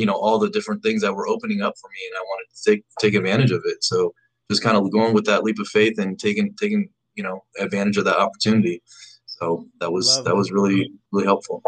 [0.00, 2.46] you know all the different things that were opening up for me and i wanted
[2.54, 4.12] to take take advantage of it so
[4.50, 7.96] just kind of going with that leap of faith and taking taking you know advantage
[7.96, 8.82] of that opportunity
[9.26, 10.36] so that was Love that it.
[10.36, 11.62] was really really helpful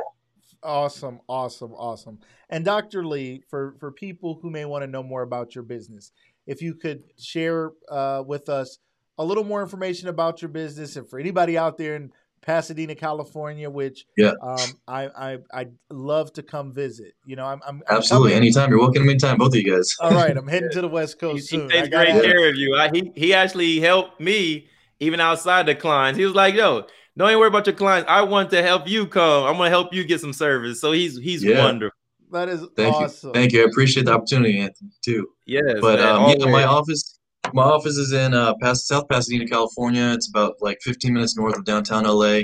[0.65, 2.21] Awesome, awesome, awesome.
[2.49, 3.05] And Dr.
[3.05, 6.13] Lee, for for people who may want to know more about your business,
[6.47, 8.79] if you could share uh, with us
[9.19, 12.13] a little more information about your business, and for anybody out there in
[12.43, 14.33] Pasadena, California, which Yeah.
[14.43, 17.15] um, I I I'd love to come visit.
[17.25, 20.11] You know, I'm, I'm I'm absolutely anytime you're welcome anytime both of you guys All
[20.11, 21.67] right, I'm heading to the West Coast he soon.
[21.71, 22.77] I takes great have- care of you.
[22.77, 24.69] I, he he actually helped me
[25.01, 26.19] even outside the clients.
[26.19, 26.85] He was like, "Yo,
[27.17, 28.11] don't even worry about your clients.
[28.11, 29.45] I want to help you come.
[29.45, 31.65] I'm gonna help you get some service." So he's he's Yeah.
[31.65, 31.97] wonderful.
[32.33, 33.29] That is thank awesome.
[33.29, 36.65] you thank you i appreciate the opportunity anthony too Yes, but man, um, yeah, my
[36.65, 37.19] office
[37.53, 40.13] my office is in uh, Pas- South Pasadena, California.
[40.15, 42.43] It's about like 15 minutes north of downtown LA,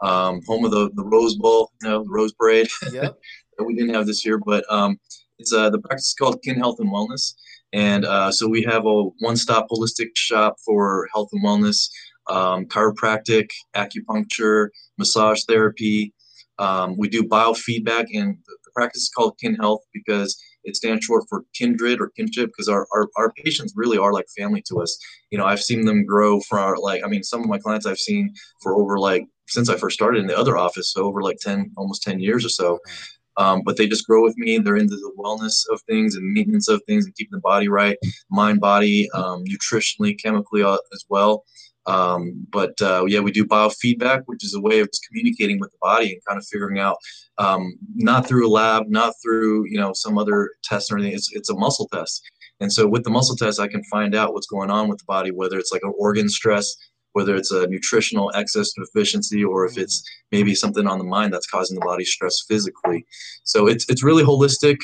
[0.00, 2.68] um, home of the, the Rose Bowl, you know, the Rose Parade.
[2.92, 3.16] Yep.
[3.58, 4.98] that we didn't have this year, but um,
[5.38, 7.34] it's uh, the practice is called Kin Health and Wellness,
[7.72, 11.88] and uh, so we have a one-stop holistic shop for health and wellness,
[12.28, 16.12] um, chiropractic, acupuncture, massage therapy.
[16.58, 21.24] Um, we do biofeedback, and the practice is called Kin Health because it stands short
[21.28, 24.98] for kindred or kinship because our, our, our patients really are like family to us.
[25.30, 27.98] You know, I've seen them grow from like, I mean, some of my clients I've
[27.98, 31.38] seen for over like since I first started in the other office, so over like
[31.38, 32.78] 10, almost 10 years or so.
[33.36, 34.58] Um, but they just grow with me.
[34.58, 37.96] They're into the wellness of things and maintenance of things and keeping the body right,
[38.30, 41.44] mind, body, um, nutritionally, chemically uh, as well.
[41.86, 45.70] Um, but uh, yeah, we do biofeedback, which is a way of just communicating with
[45.70, 46.96] the body and kind of figuring out,
[47.38, 51.14] um, not through a lab, not through you know some other test or anything.
[51.14, 52.22] It's it's a muscle test,
[52.60, 55.06] and so with the muscle test, I can find out what's going on with the
[55.06, 56.76] body, whether it's like an organ stress,
[57.12, 61.46] whether it's a nutritional excess deficiency, or if it's maybe something on the mind that's
[61.46, 63.04] causing the body stress physically.
[63.44, 64.76] So it's it's really holistic.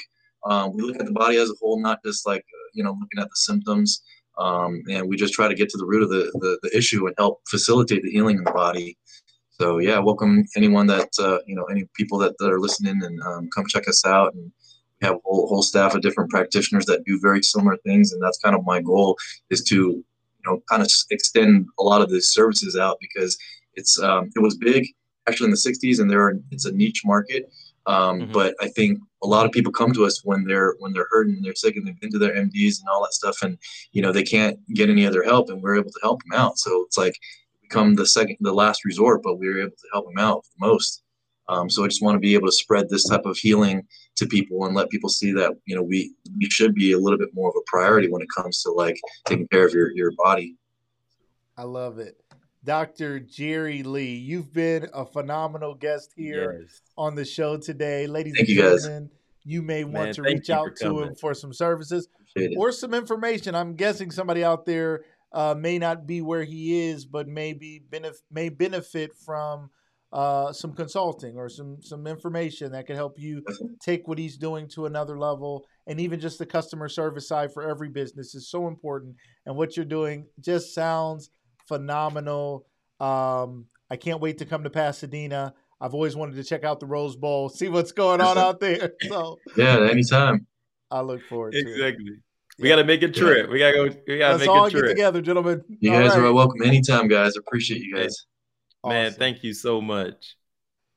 [0.46, 2.92] Um, we look at the body as a whole, not just like uh, you know
[2.92, 4.02] looking at the symptoms.
[4.38, 7.06] Um, and we just try to get to the root of the, the, the issue
[7.06, 8.96] and help facilitate the healing in the body.
[9.50, 13.20] So yeah, welcome anyone that uh, you know any people that, that are listening and
[13.22, 14.34] um, come check us out.
[14.34, 14.52] And
[15.00, 18.22] we have a whole, whole staff of different practitioners that do very similar things, and
[18.22, 19.16] that's kind of my goal
[19.50, 20.04] is to you
[20.44, 23.38] know kind of extend a lot of these services out because
[23.74, 24.86] it's um, it was big
[25.28, 27.50] actually in the 60s and there are it's a niche market
[27.86, 28.32] um, Mhm.
[28.32, 31.42] but i think a lot of people come to us when they're when they're hurting
[31.42, 33.58] they're sick and they've been to their mds and all that stuff and
[33.92, 36.58] you know they can't get any other help and we're able to help them out.
[36.58, 37.18] So it's like
[37.60, 40.66] become the second the last resort but we were able to help them out the
[40.66, 41.02] most.
[41.48, 44.26] Um, so i just want to be able to spread this type of healing to
[44.26, 47.34] people and let people see that you know we we should be a little bit
[47.34, 50.56] more of a priority when it comes to like taking care of your your body.
[51.56, 52.16] I love it.
[52.66, 53.20] Dr.
[53.20, 56.82] Jerry Lee, you've been a phenomenal guest here Yes.
[56.98, 58.08] on the show today.
[58.08, 59.10] Ladies Thank and you, gentlemen,
[59.44, 62.08] you may want Man, to reach out to him for some services
[62.56, 63.54] or some information.
[63.54, 68.22] I'm guessing somebody out there uh, may not be where he is, but maybe benef-
[68.32, 69.70] may benefit from
[70.12, 73.44] uh, some consulting or some some information that could help you
[73.80, 75.64] take what he's doing to another level.
[75.86, 79.14] And even just the customer service side for every business is so important.
[79.44, 81.30] And what you're doing just sounds
[81.66, 82.66] phenomenal.
[83.00, 85.54] Um, I can't wait to come to Pasadena.
[85.80, 88.92] I've always wanted to check out the Rose Bowl, see what's going on out there.
[89.08, 90.46] So yeah anytime
[90.90, 91.66] I look forward to it.
[91.68, 92.12] Exactly.
[92.58, 93.50] We got to make a trip.
[93.50, 93.96] We got to go.
[94.08, 94.90] We got to Let's make all a get trip.
[94.90, 95.62] together, gentlemen.
[95.80, 96.20] you All guys right.
[96.20, 98.26] are welcome anytime guys appreciate you guys
[98.84, 100.36] Man, thank you so much.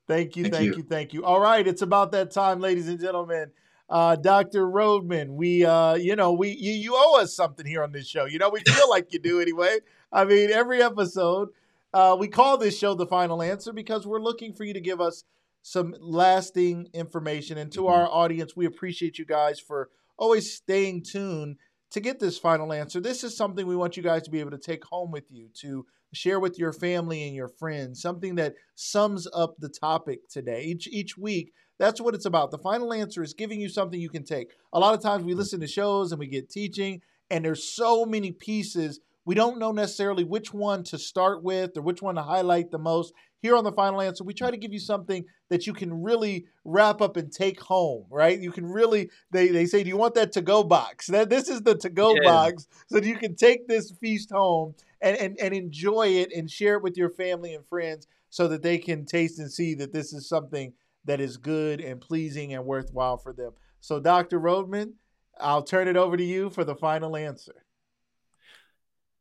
[0.08, 0.74] Thank you, Thank thank you.
[0.78, 1.26] you, thank you.
[1.26, 3.52] All right, it's about that time, ladies and gentlemen.
[3.90, 4.68] Uh, Dr.
[4.68, 8.26] Rhodman, we, uh, you know, we you, you owe us something here on this show.
[8.26, 9.80] You know, we feel like you do anyway.
[10.12, 11.50] I mean, every episode,
[11.94, 15.02] uh, we call this show the final answer because we're looking for you to give
[15.02, 15.24] us
[15.64, 17.58] some lasting information.
[17.58, 17.90] And to Mhm.
[17.92, 21.58] our audience, we appreciate you guys for always staying tuned
[21.92, 23.00] to get this final answer.
[23.02, 25.50] This is something we want you guys to be able to take home with you
[25.62, 30.64] to share with your family and your friends, something that sums up the topic today.
[30.64, 32.52] Each each week, that's what it's about.
[32.52, 34.52] The final answer is giving you something you can take.
[34.74, 35.38] A lot of times we mm.
[35.38, 39.72] listen to shows and we get teaching and there's so many pieces we don't know
[39.72, 43.14] necessarily which one to start with or which one to highlight the most.
[43.42, 46.46] Here on the final answer, we try to give you something that you can really
[46.66, 48.40] wrap up and take home, right?
[48.40, 51.08] You can really, they, they say, do you want that to go box?
[51.08, 52.22] That This is the to go yeah.
[52.24, 56.76] box so you can take this feast home and, and, and enjoy it and share
[56.76, 60.14] it with your family and friends so that they can taste and see that this
[60.14, 60.74] is something
[61.06, 63.52] that is good and pleasing and worthwhile for them.
[63.82, 64.40] So, Dr.
[64.40, 64.94] Rhodman,
[65.40, 67.64] I'll turn it over to you for the final answer.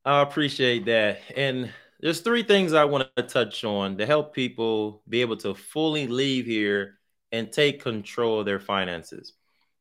[0.05, 1.21] I appreciate that.
[1.37, 1.71] And
[2.01, 6.07] there's three things I want to touch on to help people be able to fully
[6.07, 6.99] leave here
[7.33, 9.35] and take control of their finances.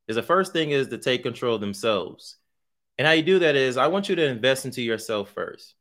[0.07, 2.37] Is the first thing is to take control of themselves.
[2.97, 5.75] And how you do that is I want you to invest into yourself first.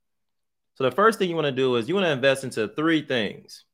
[0.77, 3.03] So the first thing you want to do is you want to invest into three
[3.03, 3.65] things.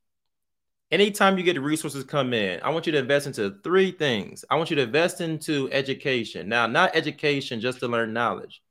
[0.90, 4.44] Anytime you get resources come in, I want you to invest into three things.
[4.50, 6.48] I want you to invest into education.
[6.48, 8.62] Now, not education just to learn knowledge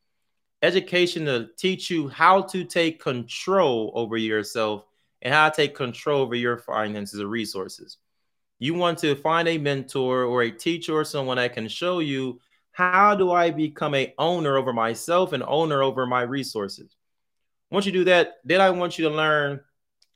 [0.61, 4.85] education to teach you how to take control over yourself
[5.21, 7.97] and how to take control over your finances and resources.
[8.59, 12.39] You want to find a mentor or a teacher or someone that can show you
[12.71, 16.95] how do I become a owner over myself and owner over my resources.
[17.71, 19.61] Once you do that, then I want you to learn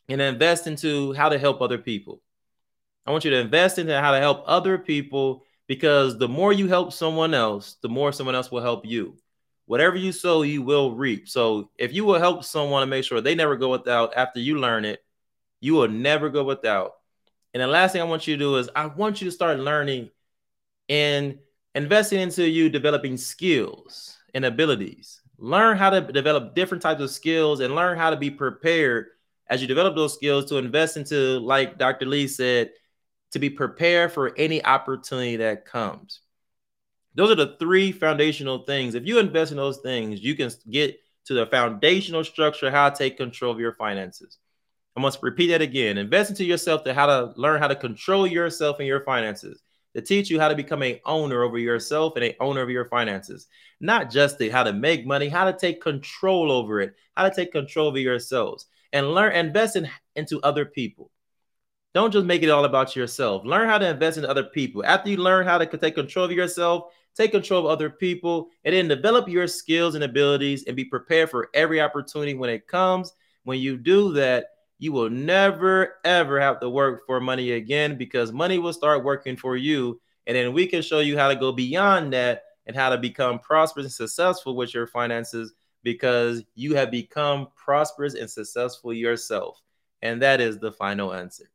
[0.09, 2.21] and invest into how to help other people.
[3.05, 6.67] I want you to invest into how to help other people because the more you
[6.67, 9.17] help someone else, the more someone else will help you
[9.65, 11.27] whatever you sow, you will reap.
[11.27, 14.59] So if you will help someone to make sure they never go without after you
[14.59, 15.03] learn it,
[15.59, 16.93] you will never go without.
[17.53, 19.59] And the last thing I want you to do is I want you to start
[19.59, 20.09] learning
[20.89, 21.39] and
[21.73, 25.21] investing into you developing skills and abilities.
[25.37, 29.07] Learn how to develop different types of skills and learn how to be prepared
[29.47, 32.05] as you develop those skills to invest into, like Dr.
[32.05, 32.71] Lee said,
[33.31, 36.21] to be prepared for any opportunity that comes.
[37.15, 38.95] Those are the three foundational things.
[38.95, 42.95] If you invest in those things, you can get to the foundational structure how to
[42.95, 44.37] take control of your finances.
[44.95, 45.97] I must repeat that again.
[45.97, 49.61] Invest into yourself to how to learn how to control yourself and your finances.
[49.95, 52.85] To teach you how to become a owner over yourself and a owner of your
[52.85, 53.47] finances.
[53.79, 57.33] Not just the, how to make money, how to take control over it, how to
[57.33, 61.11] take control over yourselves, and learn invest in, into other people.
[61.93, 63.45] Don't just make it all about yourself.
[63.45, 64.83] Learn how to invest in other people.
[64.85, 68.75] After you learn how to take control of yourself, take control of other people, and
[68.75, 73.13] then develop your skills and abilities and be prepared for every opportunity when it comes.
[73.43, 78.31] When you do that, you will never ever have to work for money again because
[78.31, 79.99] money will start working for you.
[80.27, 83.39] And then we can show you how to go beyond that and how to become
[83.39, 85.53] prosperous and successful with your finances
[85.83, 89.61] because you have become prosperous and successful yourself.
[90.01, 91.49] And that is the final answer.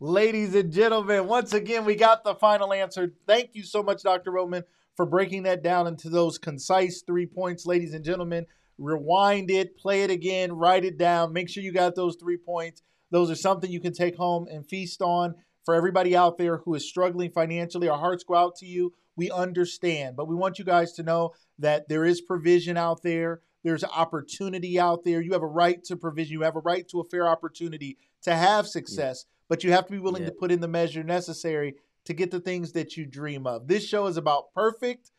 [0.00, 3.12] Ladies and gentlemen, once again, we got the final answer.
[3.26, 4.32] Thank you so much, Dr.
[4.32, 4.64] Rhodman,
[4.96, 7.66] for breaking that down into those concise three points.
[7.66, 8.46] Ladies and gentlemen,
[8.82, 11.32] rewind it, play it again, write it down.
[11.32, 12.82] Make sure you got those three points.
[13.10, 15.34] Those are something you can take home and feast on.
[15.64, 18.94] For everybody out there who is struggling financially, our hearts go out to you.
[19.14, 23.42] We understand, but we want you guys to know that there is provision out there.
[23.62, 25.20] There's opportunity out there.
[25.20, 26.32] You have a right to provision.
[26.32, 29.24] You have a right to a fair opportunity to have success.
[29.26, 30.30] Yeah but you have to be willing yeah.
[30.30, 31.74] to put in the measure necessary
[32.06, 33.68] to get the things that you dream of.
[33.68, 35.10] This show is about perfect,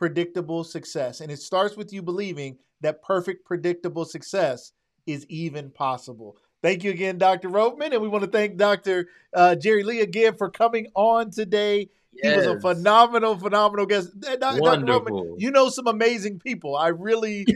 [0.00, 1.20] predictable success.
[1.20, 4.72] And it starts with you believing that perfect, predictable success
[5.06, 6.38] is even possible.
[6.62, 7.50] Thank you again, Dr.
[7.50, 7.92] Rhodman.
[7.92, 9.08] And we want to thank Dr.
[9.34, 11.90] Uh, Jerry Lee again for coming on today.
[12.14, 12.42] Yes.
[12.42, 14.18] He was a phenomenal, phenomenal guest.
[14.18, 14.60] Dr.
[14.60, 16.76] Rhodman, you know some amazing people.
[16.76, 17.46] I really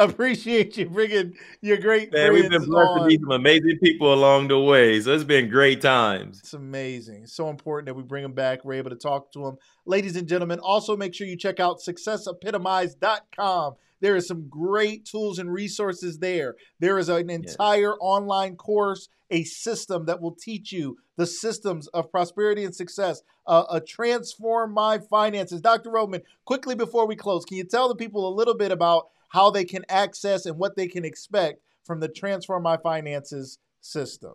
[0.04, 3.00] appreciate you bringing your great Man, we've been blessed on.
[3.00, 5.00] to meet some amazing people along the way.
[5.00, 6.40] So it's been great times.
[6.40, 7.24] It's amazing.
[7.24, 8.64] It's so important that we bring them back.
[8.64, 9.56] We're able to talk to them.
[9.84, 13.74] Ladies and gentlemen, also make sure you check out successepitomize.com.
[14.00, 16.56] There is some great tools and resources there.
[16.78, 17.98] There is an entire yes.
[18.00, 23.64] online course, a system that will teach you the systems of prosperity and success, uh,
[23.70, 25.60] a transform my finances.
[25.60, 25.90] Dr.
[25.90, 29.50] Rhodman, quickly before we close, can you tell the people a little bit about how
[29.50, 34.34] they can access and what they can expect from the Transform My Finances system?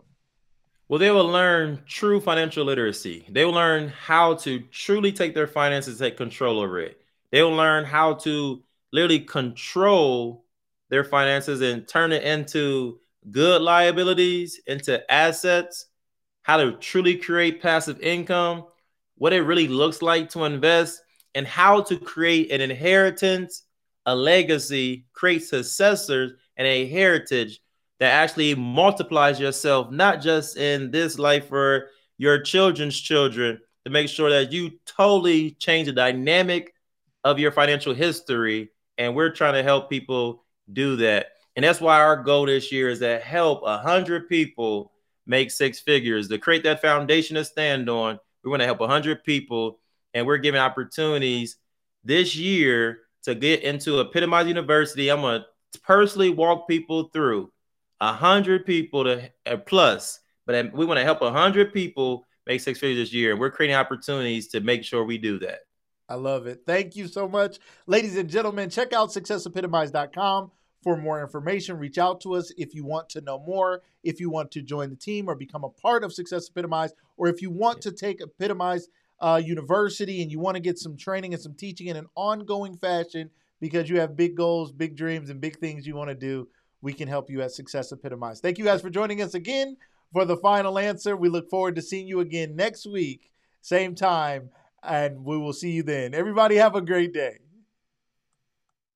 [0.88, 3.26] Well, they will learn true financial literacy.
[3.30, 7.02] They will learn how to truly take their finances, take control over it.
[7.32, 10.46] They will learn how to literally control
[10.90, 13.00] their finances and turn it into
[13.32, 15.88] good liabilities, into assets,
[16.44, 18.66] how to truly create passive income,
[19.18, 21.02] what it really looks like to invest,
[21.34, 23.64] and how to create an inheritance
[24.06, 27.62] a legacy, create successors, and a heritage
[28.00, 34.10] that actually multiplies yourself, not just in this life for your children's children, to make
[34.10, 36.74] sure that you totally change the dynamic
[37.24, 38.70] of your financial history.
[38.98, 41.28] And we're trying to help people do that.
[41.56, 44.92] And that's why our goal this year is to help 100 people
[45.26, 48.20] make six figures, to create that foundation to stand on.
[48.44, 49.80] We want to help 100 people,
[50.14, 51.58] and we're giving opportunities
[52.04, 55.10] this year to get into Epitomize University.
[55.10, 55.42] I'm going
[55.74, 57.52] to personally walk people through
[58.00, 62.62] a 100 people to uh, plus, but we want to help a 100 people make
[62.62, 63.32] six figures this year.
[63.32, 65.60] And we're creating opportunities to make sure we do that.
[66.08, 66.62] I love it.
[66.68, 67.58] Thank you so much.
[67.88, 70.52] Ladies and gentlemen, check out successepitomize.com
[70.84, 71.80] for more information.
[71.80, 74.92] Reach out to us if you want to know more, if you want to join
[74.92, 78.22] the team or become a part of Success Epitomize, or if you want to take
[78.22, 78.88] Epitomize
[79.20, 82.78] uh, University and you want to get some training and some teaching in an ongoing
[82.78, 86.48] fashion because you have big goals, big dreams, and big things you want to do,
[86.82, 88.40] we can help you at Success Epitomize.
[88.40, 89.78] Thank you guys for joining us again
[90.14, 91.16] for the final answer.
[91.16, 94.50] We look forward to seeing you again next week, same time,
[94.84, 96.14] and we will see you then.
[96.14, 97.40] Everybody, have a great day.